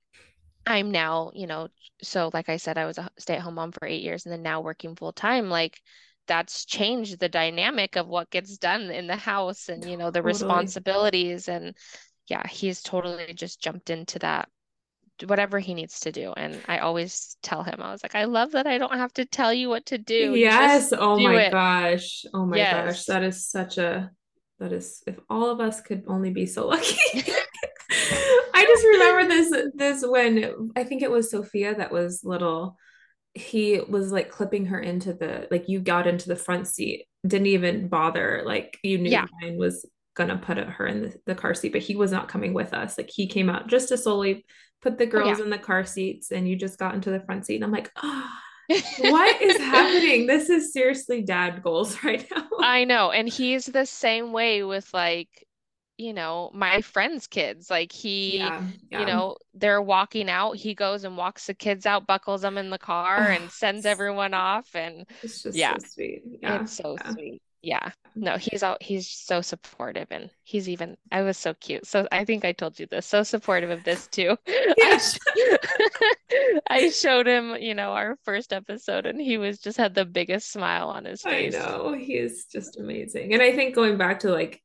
I'm 0.66 0.90
now, 0.90 1.30
you 1.36 1.46
know, 1.46 1.68
so 2.02 2.32
like 2.34 2.50
I 2.50 2.58
said, 2.58 2.80
I 2.80 2.86
was 2.86 2.98
a 2.98 3.12
stay-at-home 3.20 3.54
mom 3.54 3.74
for 3.74 3.86
eight 3.88 4.02
years 4.02 4.26
and 4.26 4.34
then 4.34 4.42
now 4.42 4.62
working 4.62 4.96
full 4.96 5.14
time. 5.14 5.52
Like 5.52 5.80
that's 6.26 6.66
changed 6.66 7.20
the 7.20 7.30
dynamic 7.30 7.96
of 7.96 8.08
what 8.08 8.32
gets 8.32 8.58
done 8.58 8.90
in 8.90 9.06
the 9.06 9.18
house 9.18 9.70
and, 9.70 9.88
you 9.88 9.96
know, 9.96 10.10
the 10.10 10.24
totally. 10.24 10.24
responsibilities. 10.24 11.48
And 11.48 11.78
yeah, 12.28 12.48
he's 12.48 12.82
totally 12.82 13.36
just 13.36 13.62
jumped 13.62 13.92
into 13.92 14.18
that, 14.20 14.50
whatever 15.26 15.60
he 15.60 15.74
needs 15.74 16.02
to 16.02 16.12
do. 16.12 16.34
And 16.36 16.60
I 16.68 16.80
always 16.80 17.38
tell 17.44 17.64
him, 17.64 17.76
I 17.80 17.92
was 17.92 18.04
like, 18.04 18.16
I 18.16 18.26
love 18.26 18.52
that 18.52 18.68
I 18.68 18.78
don't 18.78 18.94
have 18.98 19.14
to 19.14 19.26
tell 19.26 19.54
you 19.54 19.70
what 19.70 19.86
to 19.88 19.98
do. 19.98 20.32
Just 20.36 20.92
Yes. 20.92 20.94
Oh 20.98 21.18
do 21.18 21.24
my 21.24 21.44
it. 21.44 21.52
gosh. 21.52 22.26
Oh 22.34 22.46
my 22.46 22.58
gosh. 22.58 23.06
That 23.06 23.24
is 23.24 23.46
such 23.46 23.78
a 23.78 24.12
that 24.60 24.72
is 24.72 25.04
if 25.08 25.20
all 25.30 25.50
of 25.50 25.60
us 25.60 25.82
could 25.82 26.04
only 26.08 26.32
be 26.32 26.46
so 26.46 26.68
lucky. 26.68 26.98
I 28.56 28.66
just 28.66 28.84
remember 28.86 29.28
this 29.28 29.72
this 29.76 30.06
when 30.08 30.72
I 30.76 30.84
think 30.84 31.02
it 31.02 31.12
was 31.12 31.32
Sophia 31.32 31.76
that 31.76 31.92
was 31.92 32.22
little. 32.24 32.78
He 33.36 33.80
was 33.82 34.12
like 34.12 34.30
clipping 34.30 34.68
her 34.68 34.80
into 34.80 35.14
the 35.14 35.48
like 35.50 35.68
you 35.68 35.80
got 35.80 36.08
into 36.08 36.28
the 36.28 36.36
front 36.36 36.68
seat. 36.68 37.06
Didn't 37.26 37.48
even 37.48 37.88
bother. 37.88 38.44
Like 38.46 38.78
you 38.84 38.98
Yeah. 39.00 39.24
knew 39.24 39.28
Ryan 39.42 39.58
was 39.58 39.86
gonna 40.16 40.38
put 40.38 40.58
her 40.58 40.86
in 40.88 41.04
the, 41.04 41.16
the 41.26 41.36
car 41.36 41.54
seat, 41.54 41.72
but 41.72 41.82
he 41.82 41.96
was 41.96 42.12
not 42.12 42.28
coming 42.30 42.54
with 42.54 42.74
us. 42.74 42.98
Like 42.98 43.10
he 43.10 43.28
came 43.28 43.50
out 43.50 43.68
just 43.68 43.90
to 43.90 43.98
solely 43.98 44.46
put 44.82 44.98
the 44.98 45.06
Oh, 45.16 45.20
girls 45.20 45.40
yeah. 45.40 45.40
in 45.40 45.50
the 45.50 45.58
car 45.58 45.86
seats 45.86 46.32
and 46.32 46.48
you 46.48 46.56
just 46.56 46.80
got 46.80 46.96
into 46.96 47.10
the 47.12 47.22
front 47.22 47.46
seat. 47.46 47.56
And 47.56 47.64
I'm 47.64 47.72
like, 47.72 47.92
oh, 48.04 48.30
what 48.98 49.42
is 49.42 49.58
happening? 49.58 50.28
This 50.28 50.50
is 50.50 50.74
seriously 50.74 51.22
dad 51.22 51.64
goals 51.64 52.04
right 52.04 52.26
now. 52.36 52.48
I 52.60 52.86
know. 52.86 53.12
And 53.12 53.28
he's 53.28 53.66
the 53.66 53.86
same 53.86 54.32
way 54.32 54.64
with 54.64 54.94
like, 54.94 55.48
you 55.98 56.14
know, 56.14 56.50
my 56.54 56.82
friend's 56.82 57.28
kids. 57.28 57.70
Like 57.70 57.92
he, 57.92 58.38
yeah, 58.38 58.64
you 58.90 59.06
know, 59.06 59.38
they're 59.54 59.82
walking 59.82 60.30
out, 60.30 60.58
he 60.58 60.74
goes 60.76 61.04
and 61.04 61.18
walks 61.18 61.48
the 61.48 61.54
kids 61.54 61.86
out, 61.86 62.08
buckles 62.08 62.42
them 62.42 62.58
in 62.58 62.70
the 62.70 62.80
car 62.80 63.30
Oh, 63.30 63.32
and 63.32 63.52
sends 63.52 63.86
everyone 63.86 64.34
off. 64.34 64.76
And 64.76 65.06
it's 65.22 65.42
just 65.42 65.58
yeah, 65.58 65.78
so 65.78 65.78
sweet. 65.80 66.24
Yeah, 66.42 66.62
it's 66.62 66.74
so 66.74 66.98
yeah. 66.98 67.14
sweet. 67.14 67.42
Yeah. 67.64 67.92
No, 68.14 68.38
he's 68.38 68.62
all 68.62 68.78
he's 68.82 69.08
so 69.10 69.42
supportive 69.42 70.08
and 70.12 70.30
he's 70.44 70.68
even 70.68 70.98
I 71.12 71.22
was 71.24 71.38
so 71.38 71.54
cute. 71.56 71.88
So 71.88 72.08
I 72.12 72.26
think 72.26 72.44
I 72.46 72.52
told 72.52 72.78
you 72.78 72.86
this. 72.86 73.06
So 73.08 73.24
supportive 73.24 73.70
of 73.72 73.84
this 73.86 74.06
too. 74.08 74.38
I 74.48 75.02
I 76.70 76.90
showed 76.90 77.26
him, 77.26 77.56
you 77.60 77.74
know, 77.74 77.94
our 77.94 78.18
first 78.24 78.52
episode 78.54 79.06
and 79.06 79.20
he 79.20 79.38
was 79.38 79.60
just 79.60 79.78
had 79.78 79.96
the 79.96 80.06
biggest 80.06 80.52
smile 80.52 80.90
on 80.90 81.06
his 81.06 81.22
face 81.22 81.56
I 81.56 81.58
know. 81.58 81.94
He 81.94 82.14
is 82.18 82.46
just 82.52 82.78
amazing. 82.78 83.34
And 83.34 83.42
I 83.42 83.54
think 83.54 83.74
going 83.74 83.98
back 83.98 84.20
to 84.20 84.30
like 84.32 84.62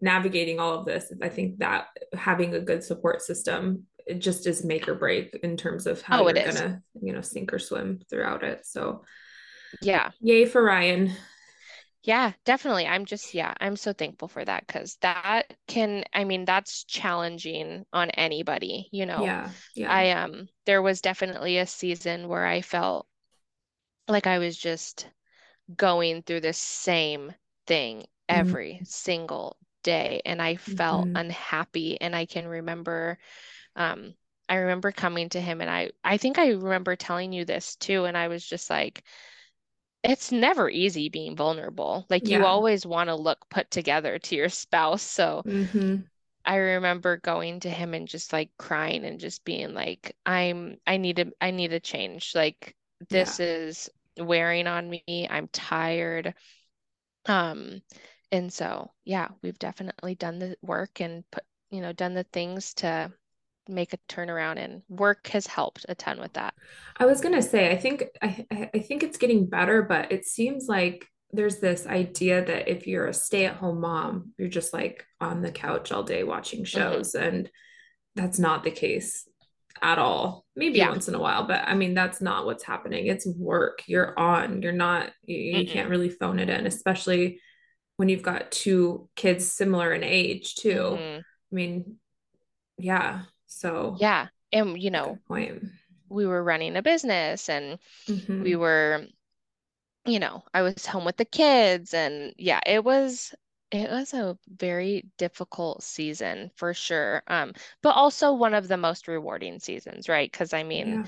navigating 0.00 0.58
all 0.58 0.78
of 0.78 0.86
this, 0.86 1.12
I 1.22 1.28
think 1.28 1.58
that 1.58 1.86
having 2.14 2.54
a 2.54 2.60
good 2.60 2.82
support 2.84 3.22
system 3.22 3.86
it 4.06 4.18
just 4.18 4.46
is 4.46 4.64
make 4.64 4.86
or 4.86 4.94
break 4.94 5.38
in 5.42 5.56
terms 5.56 5.86
of 5.86 6.02
how 6.02 6.22
Oh, 6.22 6.28
you're 6.28 6.44
gonna, 6.44 6.82
you 7.00 7.12
know, 7.12 7.22
sink 7.22 7.54
or 7.54 7.58
swim 7.58 8.00
throughout 8.10 8.42
it. 8.42 8.66
So 8.66 9.04
Yeah. 9.80 10.10
yay 10.20 10.44
for 10.44 10.62
Ryan. 10.62 11.12
Yeah, 12.04 12.34
definitely. 12.44 12.86
I'm 12.86 13.04
just, 13.04 13.34
yeah, 13.34 13.52
I'm 13.60 13.74
so 13.76 13.92
thankful 13.92 14.28
for 14.28 14.44
that 14.44 14.64
because 14.66 14.94
that 15.00 15.56
can, 15.66 16.04
I 16.12 16.22
mean, 16.24 16.44
that's 16.44 16.84
challenging 16.84 17.84
on 17.92 18.10
anybody, 18.10 18.88
you 18.92 19.06
know. 19.06 19.34
Yeah, 19.34 19.54
yeah. 19.74 20.04
I 20.04 20.12
um 20.12 20.48
there 20.66 20.82
was 20.82 21.00
definitely 21.00 21.58
a 21.58 21.66
season 21.66 22.28
where 22.28 22.46
I 22.46 22.62
felt 22.62 23.08
like 24.08 24.26
I 24.26 24.38
was 24.38 24.56
just 24.56 25.08
going 25.76 26.22
through 26.22 26.40
the 26.42 26.52
same 26.54 27.34
thing 27.66 28.06
every 28.28 28.82
single 28.84 29.56
day 29.82 30.22
and 30.26 30.42
I 30.42 30.56
felt 30.56 31.10
Mm-hmm. 31.10 31.16
unhappy 31.16 32.00
and 32.00 32.16
I 32.16 32.26
can 32.26 32.48
remember 32.48 33.18
um 33.76 34.14
I 34.48 34.56
remember 34.56 34.92
coming 34.92 35.30
to 35.30 35.40
him 35.42 35.60
and 35.62 35.70
I 35.70 35.90
I 36.04 36.18
think 36.18 36.38
I 36.38 36.48
remember 36.50 36.96
telling 36.96 37.32
you 37.32 37.44
this 37.44 37.76
too 37.76 38.04
and 38.06 38.16
I 38.18 38.28
was 38.28 38.46
just 38.46 38.70
like 38.70 39.04
it's 40.04 40.30
never 40.32 40.70
easy 40.70 41.08
being 41.08 41.36
vulnerable. 41.36 42.06
Like 42.10 42.30
you 42.30 42.44
always 42.44 42.86
want 42.86 43.08
to 43.08 43.16
look 43.16 43.48
put 43.50 43.70
together 43.72 44.18
to 44.20 44.36
your 44.36 44.48
spouse. 44.50 45.02
So 45.02 45.46
Mm-hmm. 45.46 46.04
I 46.46 46.56
remember 46.56 47.16
going 47.18 47.60
to 47.60 47.70
him 47.70 47.94
and 47.94 48.08
just 48.08 48.32
like 48.32 48.50
crying 48.58 49.04
and 49.04 49.18
just 49.20 49.44
being 49.44 49.74
like, 49.74 50.16
I'm, 50.26 50.78
I 50.86 50.96
need 50.98 51.16
to, 51.16 51.32
I 51.40 51.50
need 51.50 51.72
a 51.72 51.80
change. 51.80 52.34
Like 52.34 52.74
Yeah. 53.10 53.10
this 53.10 53.40
is 53.40 53.90
wearing 54.18 54.66
on 54.66 54.88
me. 54.90 55.26
I'm 55.30 55.48
tired. 55.48 56.34
Um, 57.26 57.82
and 58.32 58.52
so 58.52 58.92
yeah, 59.04 59.28
we've 59.42 59.58
definitely 59.58 60.14
done 60.16 60.38
the 60.40 60.56
work 60.62 61.00
and 61.00 61.30
put, 61.30 61.44
you 61.70 61.80
know, 61.82 61.92
done 61.92 62.14
the 62.14 62.24
things 62.24 62.74
to 62.76 63.12
make 63.68 63.92
a 63.92 63.98
turnaround 64.08 64.56
and 64.58 64.82
work 64.88 65.26
has 65.28 65.46
helped 65.46 65.86
a 65.88 65.94
ton 65.94 66.20
with 66.20 66.32
that. 66.34 66.54
I 66.98 67.06
was 67.06 67.20
gonna 67.20 67.42
say, 67.42 67.70
I 67.70 67.76
think 67.76 68.04
I 68.22 68.46
I 68.74 68.78
think 68.80 69.02
it's 69.02 69.18
getting 69.18 69.46
better, 69.46 69.82
but 69.82 70.12
it 70.12 70.24
seems 70.24 70.66
like 70.68 71.06
there's 71.32 71.58
this 71.58 71.86
idea 71.86 72.44
that 72.44 72.68
if 72.68 72.86
you're 72.86 73.06
a 73.08 73.14
stay-at-home 73.14 73.80
mom, 73.80 74.30
you're 74.38 74.48
just 74.48 74.72
like 74.72 75.04
on 75.20 75.42
the 75.42 75.50
couch 75.50 75.90
all 75.92 76.02
day 76.04 76.22
watching 76.22 76.60
Mm-hmm. 76.60 76.78
shows, 76.78 77.14
and 77.14 77.50
that's 78.14 78.38
not 78.38 78.62
the 78.62 78.70
case 78.70 79.28
at 79.82 79.98
all. 79.98 80.44
Maybe 80.54 80.78
Yeah. 80.78 80.90
once 80.90 81.08
in 81.08 81.16
a 81.16 81.20
while, 81.20 81.46
but 81.48 81.62
I 81.66 81.74
mean 81.74 81.94
that's 81.94 82.20
not 82.20 82.46
what's 82.46 82.62
happening. 82.62 83.06
It's 83.08 83.26
work. 83.26 83.82
You're 83.88 84.16
on. 84.18 84.62
You're 84.62 84.70
not. 84.72 85.10
You, 85.24 85.58
you 85.58 85.66
can't 85.66 85.90
really 85.90 86.10
phone 86.10 86.38
it 86.38 86.48
in, 86.48 86.66
especially 86.66 87.40
when 87.96 88.08
you've 88.08 88.22
got 88.22 88.52
two 88.52 89.08
kids 89.16 89.50
similar 89.50 89.92
in 89.92 90.04
age 90.04 90.54
too. 90.54 90.96
Mhm. 90.98 91.18
I 91.20 91.22
mean, 91.54 91.96
yeah. 92.78 93.22
So 93.46 93.96
Yeah. 93.96 94.28
And 94.52 94.80
you 94.80 94.90
know, 94.90 95.18
point. 95.28 95.62
we 96.10 96.26
were 96.26 96.42
running 96.44 96.76
a 96.76 96.82
business 96.82 97.48
and 97.50 97.78
Mhm. 98.08 98.42
we 98.42 98.56
were, 98.56 99.06
you 100.06 100.18
know, 100.18 100.42
I 100.54 100.62
was 100.62 100.86
home 100.86 101.04
with 101.04 101.16
the 101.16 101.24
kids 101.26 101.94
and 101.94 102.34
yeah, 102.38 102.60
it 102.66 102.84
was 102.84 103.34
it 103.70 103.90
was 103.90 104.14
a 104.14 104.38
very 104.48 105.06
difficult 105.18 105.82
season 105.82 106.50
for 106.56 106.72
sure. 106.74 107.22
Um, 107.26 107.52
but 107.82 107.90
also 107.96 108.32
one 108.32 108.54
of 108.54 108.68
the 108.68 108.76
most 108.76 109.08
rewarding 109.08 109.58
seasons, 109.60 110.08
right? 110.08 110.30
Because 110.30 110.52
I 110.52 110.62
mean, 110.62 111.00
Yeah. 111.00 111.06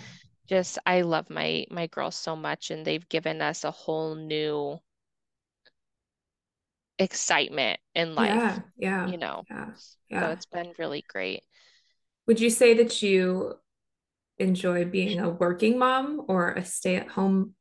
just 0.48 0.78
I 0.86 1.02
love 1.02 1.30
my 1.30 1.66
my 1.70 1.86
girls 1.88 2.16
so 2.16 2.36
much 2.36 2.70
and 2.72 2.86
they've 2.86 3.08
given 3.08 3.42
us 3.42 3.64
a 3.64 3.70
whole 3.72 4.14
new 4.16 4.80
excitement 6.98 7.80
in 7.94 8.14
life, 8.14 8.44
Yeah. 8.48 8.62
Yeah. 8.76 9.12
you 9.12 9.16
know. 9.18 9.46
Yeah. 10.10 10.20
So 10.20 10.30
it's 10.30 10.46
been 10.46 10.74
really 10.78 11.04
great. 11.08 11.44
Would 12.26 12.40
you 12.40 12.50
say 12.50 12.74
that 12.74 13.02
you 13.02 13.54
enjoy 14.38 14.84
being 14.84 15.20
a 15.20 15.30
working 15.30 15.78
mom 15.78 16.24
or 16.28 16.52
a 16.52 16.64
stay-at-home 16.64 17.54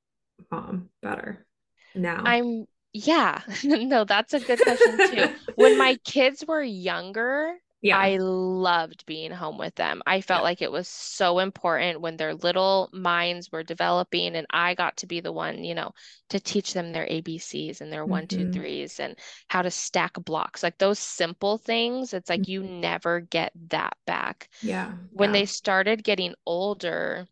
mom 0.52 0.90
better 1.02 1.46
now? 1.94 2.24
I'm, 2.26 2.66
yeah, 2.94 3.42
no, 3.64 4.04
that's 4.04 4.34
a 4.34 4.40
good 4.40 4.60
question 4.60 4.98
too. 5.10 5.36
When 5.56 5.78
my 5.78 5.98
kids 6.04 6.44
were 6.48 6.64
younger, 6.64 7.56
Yeah. 7.86 7.98
I 7.98 8.18
loved 8.18 9.06
being 9.06 9.32
home 9.32 9.58
with 9.58 9.76
them. 9.76 10.02
I 10.06 10.22
felt 10.22 10.42
Yeah. 10.42 10.44
like 10.44 10.62
it 10.62 10.72
was 10.72 10.88
so 10.88 11.40
important 11.40 12.02
when 12.02 12.18
their 12.18 12.34
little 12.36 12.90
minds 12.94 13.52
were 13.52 13.64
developing, 13.64 14.36
and 14.36 14.48
I 14.50 14.76
got 14.76 14.98
to 14.98 15.08
be 15.08 15.22
the 15.22 15.32
one, 15.32 15.64
you 15.64 15.76
know, 15.76 15.94
to 16.30 16.40
teach 16.40 16.74
them 16.74 16.92
their 16.94 17.08
ABCs 17.08 17.82
and 17.82 17.92
their 17.94 18.06
one, 18.06 18.28
two, 18.28 18.46
Mhm. 18.46 18.50
threes 18.50 19.00
and 19.00 19.18
how 19.48 19.62
to 19.62 19.72
stack 19.72 20.14
blocks. 20.16 20.64
Like 20.64 20.78
those 20.78 21.00
simple 21.00 21.58
things, 21.58 22.14
it's 22.14 22.30
like 22.30 22.48
you 22.48 22.64
never 22.64 23.22
get 23.22 23.54
that 23.70 23.98
back. 24.06 24.50
Yeah. 24.62 24.98
When 25.12 25.32
Yeah. 25.32 25.34
they 25.34 25.46
started 25.46 26.04
getting 26.04 26.36
older, 26.46 27.28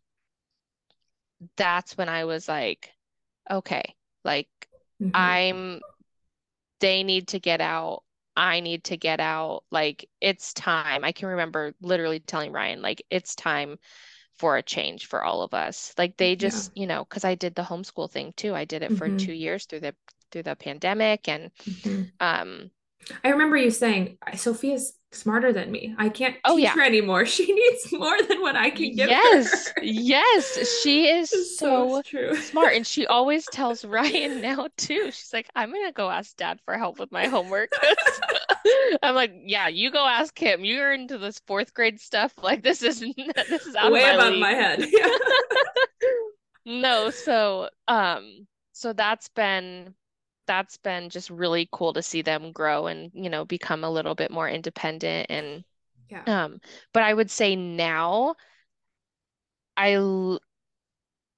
that's 1.56 1.96
when 1.96 2.08
I 2.08 2.24
was 2.24 2.48
like, 2.48 2.92
okay, 3.50 3.96
like 4.24 4.48
Mhm. 5.00 5.38
I'm, 5.42 5.82
they 6.80 7.02
need 7.04 7.28
to 7.28 7.40
get 7.40 7.60
out. 7.62 8.03
I 8.36 8.60
need 8.60 8.84
to 8.84 8.96
get 8.96 9.20
out. 9.20 9.64
Like 9.70 10.08
it's 10.20 10.52
time. 10.54 11.04
I 11.04 11.12
can 11.12 11.28
remember 11.28 11.74
literally 11.80 12.20
telling 12.20 12.52
Ryan, 12.52 12.82
like, 12.82 13.04
it's 13.10 13.34
time 13.34 13.78
for 14.34 14.56
a 14.56 14.62
change 14.62 15.06
for 15.06 15.22
all 15.24 15.42
of 15.42 15.54
us. 15.54 15.94
Like 15.98 16.16
they 16.16 16.36
Yeah. 16.36 16.36
just, 16.36 16.72
you 16.74 16.86
know, 16.86 17.04
because 17.04 17.24
I 17.24 17.34
did 17.36 17.54
the 17.54 17.62
homeschool 17.62 18.10
thing 18.10 18.32
too. 18.36 18.54
I 18.54 18.64
did 18.64 18.82
it 18.82 18.92
for 18.92 19.08
Mhm. 19.08 19.10
two 19.10 19.32
years 19.32 19.66
through 19.66 19.80
the 19.80 19.94
through 20.32 20.44
the 20.44 20.56
pandemic 20.56 21.28
and 21.28 21.50
Mhm. 21.66 22.12
um 22.20 22.70
I 23.22 23.28
remember 23.30 23.56
you 23.56 23.70
saying, 23.70 24.16
Sophia's 24.34 24.94
smarter 25.12 25.52
than 25.52 25.70
me. 25.70 25.94
I 25.98 26.08
can't 26.08 26.36
Oh, 26.44 26.56
teach 26.56 26.64
yeah. 26.64 26.72
her 26.74 26.82
anymore. 26.82 27.26
She 27.34 27.52
needs 27.52 27.92
more 27.92 28.16
than 28.28 28.40
what 28.40 28.56
I 28.56 28.70
can 28.70 28.96
give 28.96 29.08
yes, 29.10 29.68
her. 29.68 29.82
yes, 29.82 30.54
Yes. 30.56 30.80
she 30.82 31.06
is 31.08 31.32
It's 31.32 31.58
so 31.58 32.02
true. 32.02 32.34
smart. 32.50 32.74
And 32.74 32.86
she 32.86 33.06
always 33.06 33.46
tells 33.46 33.84
Ryan 33.84 34.40
now 34.48 34.68
too. 34.76 35.10
She's 35.12 35.32
like, 35.32 35.48
I'm 35.54 35.70
gonna 35.72 35.92
go 35.92 36.10
ask 36.10 36.34
dad 36.36 36.60
for 36.64 36.76
help 36.78 36.98
with 36.98 37.12
my 37.12 37.26
homework. 37.26 37.70
I'm 39.02 39.14
like, 39.14 39.32
yeah, 39.44 39.68
you 39.68 39.90
go 39.90 40.04
ask 40.06 40.36
him. 40.38 40.64
You're 40.64 40.94
into 40.94 41.18
this 41.18 41.38
fourth 41.46 41.74
grade 41.74 42.00
stuff. 42.00 42.32
Like 42.42 42.62
this 42.62 42.82
is 42.82 43.00
this 43.00 43.66
is 43.66 43.76
out 43.76 43.92
Way 43.92 44.00
of 44.00 44.16
my 44.16 44.22
above 44.28 44.32
league. 44.32 44.40
my 44.40 44.50
head. 44.52 44.86
Yeah. 44.90 45.08
No, 46.66 47.10
so 47.10 47.68
um 47.88 48.46
so 48.72 48.92
that's 48.94 49.28
been 49.28 49.94
that's 50.46 50.76
been 50.78 51.10
just 51.10 51.30
really 51.30 51.68
cool 51.72 51.92
to 51.94 52.02
see 52.02 52.22
them 52.22 52.52
grow 52.52 52.86
and, 52.86 53.10
you 53.14 53.30
know, 53.30 53.44
become 53.44 53.84
a 53.84 53.90
little 53.90 54.14
bit 54.14 54.30
more 54.30 54.48
independent 54.48 55.26
and 55.30 55.64
Yeah. 56.10 56.26
um 56.26 56.60
but 56.94 57.02
I 57.04 57.14
would 57.14 57.30
say 57.30 57.56
now 57.56 58.36
I 59.76 59.92
l- 59.94 60.40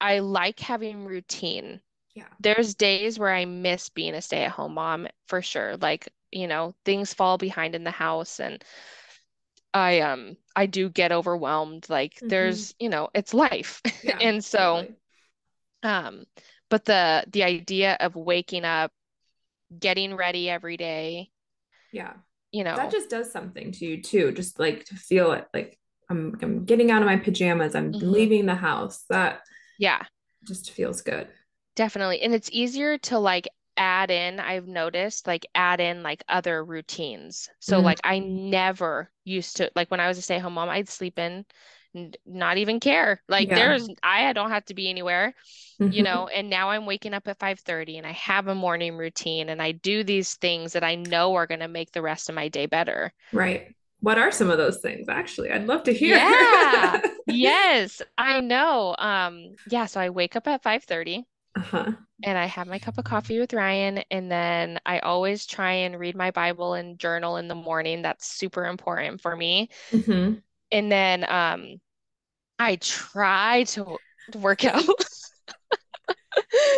I 0.01 0.21
like 0.21 0.61
having 0.61 1.05
routine. 1.07 1.83
Yeah. 2.14 2.29
There's 2.40 2.75
days 2.77 3.19
where 3.19 3.35
I 3.35 3.45
miss 3.47 3.90
being 3.90 4.14
a 4.14 4.23
stay-at-home 4.23 4.75
mom 4.75 5.09
for 5.29 5.42
sure. 5.42 5.77
Like, 5.79 6.09
you 6.33 6.49
know, 6.49 6.75
things 6.85 7.14
fall 7.14 7.38
behind 7.38 7.75
in 7.75 7.85
the 7.85 7.90
house 7.92 8.40
and 8.40 8.64
I 9.75 10.01
um 10.01 10.37
I 10.57 10.66
do 10.66 10.88
get 10.88 11.12
overwhelmed. 11.12 11.88
Like 11.88 12.23
Mhm. 12.23 12.29
there's, 12.29 12.75
you 12.79 12.88
know, 12.88 13.11
it's 13.14 13.35
life. 13.35 13.83
Yeah. 14.03 14.21
And 14.21 14.45
so 14.45 14.87
totally. 14.87 14.97
um 15.83 16.27
but 16.69 16.85
the 16.85 17.25
the 17.29 17.45
idea 17.45 17.97
of 18.01 18.17
waking 18.17 18.65
up, 18.65 18.93
getting 19.79 20.17
ready 20.17 20.51
every 20.51 20.77
day, 20.77 21.31
Yeah. 21.93 22.15
you 22.53 22.65
know, 22.65 22.77
That 22.77 22.91
just 22.91 23.11
does 23.11 23.33
something 23.33 23.73
to 23.73 23.87
you 23.87 24.03
too. 24.03 24.33
Just 24.33 24.59
like 24.59 24.85
to 24.87 24.95
feel 24.97 25.33
it 25.33 25.47
like 25.55 25.79
I'm 26.11 26.37
I'm 26.43 26.65
getting 26.65 26.91
out 26.91 27.03
of 27.03 27.07
my 27.07 27.17
pajamas. 27.17 27.75
I'm 27.75 27.97
Mhm. 27.97 28.01
leaving 28.01 28.47
the 28.47 28.55
house. 28.55 29.05
That 29.09 29.41
yeah, 29.79 30.07
just 30.45 30.71
feels 30.71 31.03
good. 31.03 31.29
definitely. 31.75 32.21
And 32.23 32.35
it's 32.35 32.51
easier 32.53 32.99
to 32.99 33.19
like 33.19 33.49
add 33.77 34.11
in, 34.11 34.41
I've 34.41 34.67
noticed, 34.67 35.27
like 35.27 35.47
add 35.55 35.81
in 35.81 36.03
like 36.03 36.23
other 36.29 36.65
routines. 36.65 37.49
So 37.61 37.81
Mm. 37.81 37.81
like 37.81 38.01
I 38.05 38.19
never 38.19 39.11
used 39.25 39.57
to 39.59 39.71
like 39.77 39.91
when 39.91 40.01
I 40.01 40.09
was 40.09 40.19
a 40.19 40.23
stay-at-home 40.23 40.55
mom, 40.55 40.69
I'd 40.69 40.89
sleep 40.89 41.19
in 41.19 41.45
not 42.27 42.59
even 42.59 42.81
care. 42.81 43.23
Like 43.29 43.53
Yeah. 43.53 43.55
there's 43.55 43.89
I 44.03 44.33
don't 44.33 44.51
have 44.51 44.65
to 44.67 44.75
be 44.75 44.89
anywhere. 44.91 45.35
you 45.91 46.03
Mhm. 46.03 46.05
know, 46.05 46.29
and 46.29 46.51
now 46.51 46.71
I'm 46.71 46.87
waking 46.87 47.15
up 47.15 47.29
at 47.29 47.39
5:30 47.41 47.99
and 47.99 48.07
I 48.07 48.13
have 48.13 48.49
a 48.49 48.55
morning 48.57 48.97
routine 48.99 49.49
and 49.51 49.63
I 49.63 49.73
do 49.73 50.05
these 50.05 50.35
things 50.37 50.75
that 50.75 50.85
I 50.85 50.97
know 50.97 51.35
are 51.37 51.47
going 51.49 51.61
to 51.61 51.69
make 51.69 51.93
the 51.93 52.03
rest 52.03 52.29
of 52.31 52.35
my 52.37 52.49
day 52.49 52.67
better. 52.67 53.13
Right. 53.33 53.75
What 54.01 54.19
are 54.19 54.31
some 54.31 54.51
of 54.51 54.59
those 54.59 54.79
things 54.81 55.09
actually? 55.09 55.51
I'd 55.51 55.67
love 55.67 55.85
to 55.85 55.93
hear. 55.95 56.25
Yeah. 56.25 57.01
Yes, 57.29 58.03
I 58.17 58.41
know. 58.41 58.95
Um, 58.99 59.59
yeah, 59.65 59.87
so 59.87 60.01
I 60.01 60.11
wake 60.11 60.37
up 60.37 60.47
at 60.47 60.63
5:30 60.63 61.27
Uh-huh. 61.57 61.93
and 62.25 62.39
I 62.39 62.47
have 62.47 62.69
my 62.69 62.79
cup 62.81 62.99
of 62.99 63.05
coffee 63.05 63.41
with 63.41 63.53
Ryan 63.55 63.99
and 64.11 64.31
then 64.33 64.81
I 64.87 65.01
always 65.01 65.47
try 65.47 65.73
and 65.75 65.99
read 66.01 66.17
my 66.17 66.31
Bible 66.33 66.75
and 66.75 66.99
journal 66.99 67.37
in 67.39 67.49
the 67.49 67.55
morning. 67.57 68.03
That's 68.03 68.27
super 68.29 68.67
important 68.67 69.21
for 69.23 69.37
me. 69.37 69.71
Mhm. 69.93 70.43
And 70.73 70.91
then 70.91 71.25
um 71.29 71.81
I 72.59 72.77
try 72.77 73.64
to 73.69 73.99
to 74.33 74.38
work 74.38 74.64
out. 74.64 74.85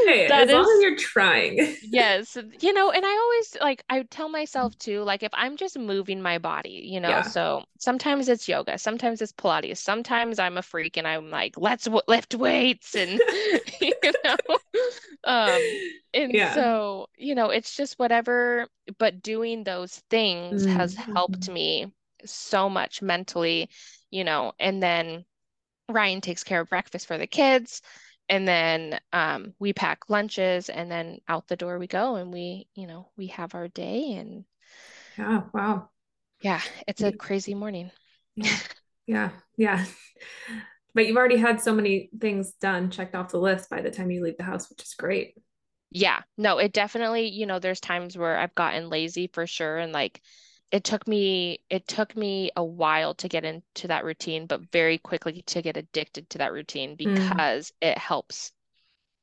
Hey, 0.06 0.26
That 0.26 0.48
as 0.48 0.50
long 0.52 0.64
as 0.76 0.82
you're 0.82 0.96
trying. 0.96 1.60
Yes, 1.80 2.36
you 2.60 2.72
know, 2.72 2.90
and 2.90 3.06
I 3.06 3.08
always 3.16 3.56
like 3.60 3.84
I 3.88 4.02
tell 4.02 4.28
myself 4.28 4.76
too, 4.78 5.02
like 5.04 5.22
if 5.22 5.30
I'm 5.32 5.56
just 5.56 5.78
moving 5.78 6.20
my 6.20 6.38
body, 6.38 6.82
you 6.90 6.98
know, 6.98 7.22
Yeah. 7.22 7.22
so 7.22 7.62
sometimes 7.78 8.28
it's 8.28 8.48
yoga, 8.48 8.78
sometimes 8.78 9.22
it's 9.22 9.32
Pilates, 9.32 9.78
sometimes 9.78 10.40
I'm 10.40 10.58
a 10.58 10.62
freak 10.62 10.96
and 10.96 11.06
I'm 11.06 11.30
like, 11.30 11.54
let's 11.56 11.84
w 11.84 12.02
lift 12.08 12.34
weights 12.34 12.96
and 12.96 13.22
you 13.80 13.92
know, 14.24 14.58
um, 15.24 15.80
and 16.12 16.40
Yeah. 16.40 16.42
so 16.42 17.08
you 17.16 17.34
know, 17.36 17.50
it's 17.50 17.76
just 17.76 17.98
whatever, 17.98 18.66
but 18.98 19.22
doing 19.22 19.62
those 19.64 20.02
things 20.10 20.64
has 20.66 20.94
Mm, 20.96 21.12
helped 21.14 21.48
me 21.48 21.92
so 22.24 22.68
much 22.68 23.02
mentally, 23.02 23.70
you 24.10 24.24
know, 24.24 24.52
and 24.58 24.82
then 24.82 25.24
Ryan 25.88 26.20
takes 26.20 26.44
care 26.44 26.60
of 26.60 26.68
breakfast 26.68 27.06
for 27.06 27.18
the 27.18 27.26
kids. 27.26 27.82
And 28.28 28.46
then 28.46 29.00
um, 29.12 29.54
we 29.58 29.72
pack 29.72 30.10
lunches 30.10 30.68
and 30.68 30.90
then 30.90 31.20
out 31.28 31.48
the 31.48 31.56
door 31.56 31.78
we 31.78 31.86
go 31.86 32.16
and 32.16 32.32
we, 32.32 32.68
you 32.74 32.86
know, 32.86 33.08
we 33.16 33.28
have 33.28 33.54
our 33.54 33.68
day 33.68 34.12
and 34.12 34.44
Yeah. 35.16 35.42
Wow. 35.52 35.88
yeah, 36.40 36.60
it's 36.86 37.02
a 37.02 37.12
crazy 37.12 37.54
morning. 37.54 37.90
Yeah. 38.36 38.56
Yeah. 39.06 39.30
Yeah. 39.56 39.84
But 40.94 41.06
you've 41.06 41.16
already 41.16 41.36
had 41.36 41.60
so 41.60 41.74
many 41.74 42.10
things 42.20 42.52
done, 42.52 42.90
checked 42.90 43.14
off 43.14 43.30
the 43.30 43.38
list 43.38 43.70
by 43.70 43.82
the 43.82 43.90
time 43.90 44.10
you 44.10 44.22
leave 44.22 44.36
the 44.36 44.42
house, 44.42 44.68
which 44.68 44.82
is 44.82 44.94
great. 44.94 45.34
Yeah, 45.90 46.22
no, 46.36 46.58
it 46.58 46.72
definitely, 46.72 47.28
you 47.28 47.46
know, 47.46 47.58
there's 47.58 47.80
times 47.80 48.16
where 48.16 48.36
I've 48.36 48.54
gotten 48.54 48.90
lazy 48.90 49.26
for 49.26 49.46
sure 49.46 49.78
and 49.78 49.92
like 49.92 50.20
it 50.70 50.84
took 50.84 51.06
me 51.08 51.60
it 51.70 51.86
took 51.88 52.16
me 52.16 52.50
a 52.56 52.64
while 52.64 53.14
to 53.16 53.28
get 53.28 53.44
into 53.44 53.88
that 53.88 54.04
routine, 54.04 54.46
but 54.46 54.62
very 54.72 54.98
quickly 54.98 55.42
to 55.42 55.62
get 55.62 55.76
addicted 55.76 56.30
to 56.30 56.38
that 56.38 56.52
routine 56.52 56.96
Mm. 57.04 57.48
because 57.48 57.72
it 57.80 57.98
helps 57.98 58.52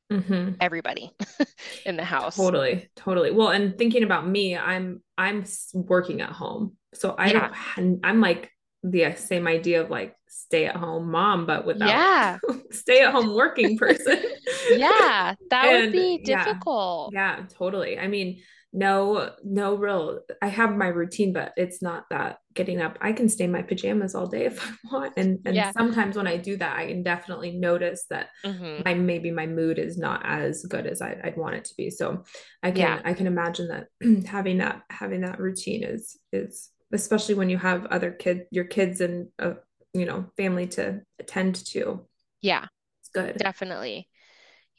hmm 0.09 0.55
everybody 0.59 1.11
in 1.85 1.97
the 1.97 2.03
house. 2.05 2.51
Totally, 2.51 2.89
totally. 2.95 3.31
Well, 3.31 3.49
and 3.49 3.77
thinking 3.77 4.03
about 4.03 4.27
me, 4.27 4.57
I'm 4.57 5.01
I'm 5.17 5.43
working 5.73 6.21
at 6.21 6.29
home, 6.31 6.77
so 6.93 7.13
I 7.17 7.31
Yeah. 7.31 7.49
don't. 7.77 7.99
I'm 8.03 8.21
like 8.21 8.51
the 8.83 9.13
same 9.15 9.47
idea 9.47 9.81
of 9.81 9.89
like 9.89 10.15
stay 10.29 10.65
at 10.65 10.75
home 10.75 11.11
mom, 11.11 11.45
but 11.45 11.65
without 11.65 12.03
yeah. 12.03 12.39
stay 12.71 13.01
at 13.01 13.11
home 13.11 13.33
working 13.35 13.77
person. 13.77 14.17
yeah, 14.67 15.35
that 15.49 15.69
and, 15.69 15.71
would 15.71 15.89
be 15.91 16.17
difficult. 16.19 17.13
Yeah, 17.13 17.37
yeah, 17.39 17.45
totally. 17.57 17.99
I 17.99 18.07
mean, 18.07 18.41
no 18.75 19.31
no 19.43 19.75
real 19.75 20.19
i 20.41 20.47
have 20.47 20.75
my 20.75 20.87
routine 20.87 21.31
but 21.31 21.53
it's 21.55 21.81
not 21.81 22.03
that 22.09 22.39
getting 22.55 22.81
up. 22.81 22.97
I 23.01 23.11
can 23.11 23.27
stay 23.27 23.43
in 23.43 23.51
my 23.51 23.61
pajamas 23.61 24.15
all 24.15 24.27
day 24.27 24.45
if 24.51 24.65
i 24.65 24.73
want. 24.91 25.13
And 25.17 25.39
and 25.45 25.55
yeah. 25.55 25.71
sometimes 25.71 26.15
when 26.15 26.27
i 26.27 26.37
do 26.37 26.57
that 26.57 26.77
i 26.77 26.87
can 26.87 27.03
definitely 27.03 27.51
notice 27.51 28.05
that 28.09 28.29
mm-hmm. 28.43 28.81
my 28.83 28.93
maybe 28.93 29.31
my 29.31 29.45
mood 29.45 29.77
is 29.77 29.97
not 29.97 30.21
as 30.25 30.65
good 30.65 30.87
as 30.87 31.01
I, 31.01 31.17
would 31.23 31.37
want 31.37 31.55
it 31.55 31.65
to 31.65 31.75
be. 31.75 31.89
So 31.89 32.23
i 32.63 32.71
can 32.71 32.79
yeah. 32.79 33.01
i 33.05 33.13
can 33.13 33.27
imagine 33.27 33.67
that 33.69 33.87
having 34.27 34.57
that 34.59 34.81
having 34.89 35.21
that 35.21 35.39
routine 35.39 35.83
is 35.83 36.17
is 36.33 36.69
especially 36.91 37.35
when 37.35 37.49
you 37.49 37.57
have 37.57 37.85
other 37.87 38.11
kids 38.11 38.41
your 38.51 38.65
kids 38.65 39.01
and 39.01 39.27
a 39.39 39.55
you 39.93 40.05
know 40.05 40.25
family 40.37 40.67
to 40.67 41.01
attend 41.19 41.55
to. 41.67 42.05
Yeah. 42.41 42.65
It's 43.01 43.09
good. 43.13 43.37
Definitely. 43.37 44.09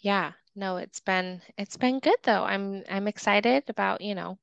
Yeah 0.03 0.33
no, 0.57 0.79
it's 0.79 1.01
been 1.01 1.43
it's 1.57 1.77
been 1.77 2.01
good 2.01 2.17
though. 2.25 2.43
I'm 2.43 2.83
I'm 2.91 3.07
excited 3.07 3.65
about, 3.69 4.01
you 4.01 4.15
know, 4.15 4.39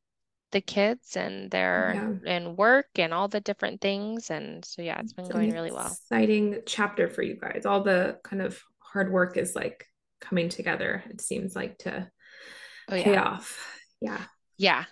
the 0.52 0.62
kids 0.62 1.18
and 1.18 1.50
their 1.52 2.20
yeah. 2.24 2.32
and 2.32 2.58
work 2.58 2.88
and 2.96 3.14
all 3.14 3.28
the 3.28 3.42
different 3.42 3.82
things. 3.82 4.30
And 4.30 4.64
so 4.64 4.82
yeah, 4.82 5.00
it's 5.00 5.14
been 5.14 5.26
it's 5.26 5.34
going 5.34 5.52
really 5.52 5.72
well. 5.72 5.88
Exciting 5.88 6.60
chapter 6.66 7.10
for 7.10 7.24
you 7.24 7.36
guys. 7.36 7.66
All 7.66 7.84
the 7.84 8.20
kind 8.24 8.42
of 8.42 8.62
hard 8.80 9.12
work 9.12 9.36
is 9.36 9.56
like 9.56 9.86
coming 10.22 10.50
together, 10.50 11.04
it 11.10 11.20
seems 11.20 11.56
like 11.56 11.78
to 11.80 12.10
oh, 12.90 13.02
pay 13.02 13.12
yeah. 13.12 13.24
off. 13.24 13.60
Yeah. 14.00 14.22
Yeah, 14.58 14.86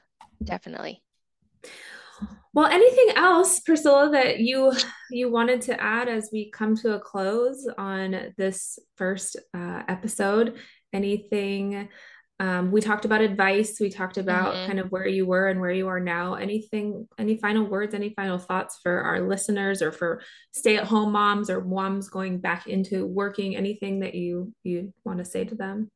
definitely. 0.43 1.03
Well, 2.53 2.65
anything 2.65 3.15
else, 3.15 3.62
Priscilla, 3.62 4.10
that 4.12 4.39
you 4.39 4.73
you 5.10 5.31
wanted 5.31 5.62
to 5.63 5.81
add 5.81 6.10
as 6.10 6.29
we 6.34 6.51
come 6.51 6.75
to 6.77 6.95
a 6.95 6.99
close 6.99 7.67
on 7.77 8.34
this 8.38 8.77
first 8.97 9.38
uh, 9.53 9.84
episode? 9.88 10.57
Anything 10.93 11.89
um, 12.39 12.71
we 12.71 12.82
talked 12.82 13.06
about 13.06 13.21
advice 13.21 13.80
we 13.80 13.91
talked 13.91 14.17
about 14.17 14.56
mm-hmm. 14.56 14.65
kind 14.65 14.80
of 14.80 14.91
where 14.91 15.08
you 15.08 15.27
were 15.27 15.47
and 15.47 15.60
where 15.60 15.71
you 15.71 15.88
are 15.88 15.99
now 15.99 16.34
anything 16.34 17.08
any 17.19 17.38
final 17.38 17.65
words 17.65 17.93
any 17.93 18.13
final 18.15 18.39
thoughts 18.39 18.80
for 18.82 19.01
our 19.01 19.21
listeners 19.21 19.82
or 19.82 19.91
for 19.91 20.23
stay-at-home 20.51 21.12
moms 21.12 21.51
or 21.51 21.63
moms 21.63 22.10
going 22.10 22.39
back 22.39 22.65
into 22.67 23.06
working 23.06 23.56
anything 23.56 23.99
that 23.99 24.15
you 24.15 24.51
you 24.63 24.91
want 25.06 25.19
to 25.19 25.25
say 25.25 25.43
to 25.43 25.54
them 25.54 25.91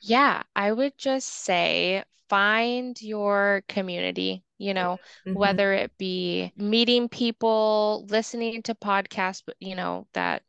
yeah 0.00 0.42
i 0.54 0.70
would 0.70 0.96
just 0.96 1.28
say 1.28 2.04
find 2.28 3.02
your 3.02 3.64
community 3.68 4.44
you 4.58 4.74
know 4.74 4.98
mm-hmm. 5.26 5.36
whether 5.36 5.72
it 5.72 5.90
be 5.98 6.52
meeting 6.56 7.08
people 7.08 8.06
listening 8.08 8.62
to 8.62 8.74
podcasts 8.74 9.42
you 9.58 9.74
know 9.74 10.06
that 10.14 10.42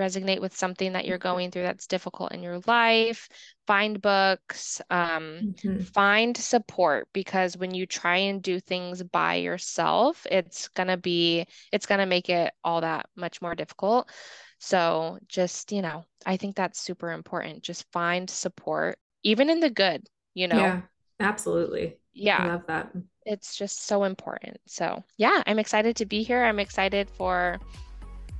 resonate 0.00 0.40
with 0.40 0.56
something 0.56 0.94
that 0.94 1.04
you're 1.04 1.18
mm-hmm. 1.18 1.28
going 1.28 1.50
through 1.50 1.62
that's 1.62 1.86
difficult 1.86 2.32
in 2.32 2.42
your 2.42 2.60
life 2.66 3.28
find 3.70 4.02
books 4.02 4.80
um, 4.90 5.54
mm-hmm. 5.62 5.78
find 5.80 6.36
support 6.36 7.06
because 7.12 7.56
when 7.56 7.72
you 7.72 7.86
try 7.86 8.16
and 8.16 8.42
do 8.42 8.58
things 8.58 9.00
by 9.00 9.36
yourself 9.36 10.26
it's 10.28 10.66
gonna 10.68 10.96
be 10.96 11.46
it's 11.70 11.86
gonna 11.86 12.04
make 12.04 12.28
it 12.28 12.52
all 12.64 12.80
that 12.80 13.06
much 13.14 13.40
more 13.40 13.54
difficult. 13.54 14.10
So 14.58 15.18
just 15.28 15.70
you 15.70 15.82
know 15.82 16.04
i 16.26 16.36
think 16.36 16.56
that's 16.56 16.80
super 16.80 17.12
important. 17.12 17.62
Just 17.62 17.90
find 17.92 18.28
support 18.28 18.98
even 19.22 19.50
in 19.50 19.60
the 19.60 19.70
good 19.70 20.04
you 20.34 20.48
know? 20.48 20.56
Yeah 20.58 20.80
absolutely. 21.20 21.98
Yeah. 22.12 22.38
I 22.38 22.46
love 22.48 22.62
that. 22.66 22.90
It's 23.24 23.54
just 23.54 23.86
so 23.86 24.02
important. 24.02 24.58
So 24.66 25.04
yeah 25.16 25.44
i'm 25.46 25.60
excited 25.60 25.94
to 25.96 26.06
be 26.06 26.24
here. 26.24 26.42
I'm 26.42 26.58
excited 26.58 27.08
for 27.08 27.60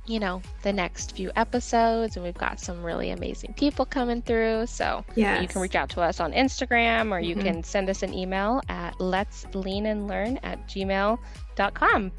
you 0.05 0.19
know, 0.19 0.41
the 0.63 0.73
next 0.73 1.15
few 1.15 1.31
episodes. 1.35 2.15
And 2.15 2.25
we've 2.25 2.37
got 2.37 2.59
some 2.59 2.83
really 2.83 3.11
amazing 3.11 3.53
people 3.53 3.85
coming 3.85 4.21
through. 4.21 4.65
So 4.67 5.05
yeah, 5.15 5.41
you 5.41 5.47
can 5.47 5.61
reach 5.61 5.75
out 5.75 5.89
to 5.91 6.01
us 6.01 6.19
on 6.19 6.31
Instagram 6.33 7.11
or 7.11 7.19
you 7.19 7.35
mm-hmm. 7.35 7.45
can 7.45 7.63
send 7.63 7.89
us 7.89 8.03
an 8.03 8.13
email 8.13 8.61
at 8.69 8.99
let's 8.99 9.45
lean 9.53 9.85
and 9.85 10.07
learn 10.07 10.37
at 10.43 10.67
gmail.com. 10.67 12.11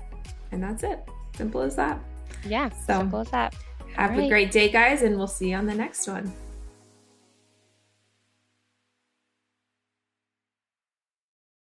And 0.52 0.62
that's 0.62 0.82
it. 0.82 1.08
Simple 1.36 1.62
as 1.62 1.76
that. 1.76 1.98
Yeah. 2.46 2.68
So 2.70 2.98
simple 2.98 3.20
as 3.20 3.30
that. 3.30 3.54
Have 3.94 4.18
a 4.18 4.28
great 4.28 4.50
day, 4.50 4.70
guys, 4.70 5.02
and 5.02 5.18
we'll 5.18 5.26
see 5.26 5.50
you 5.50 5.56
on 5.56 5.66
the 5.66 5.74
next 5.74 6.08
one. 6.08 6.32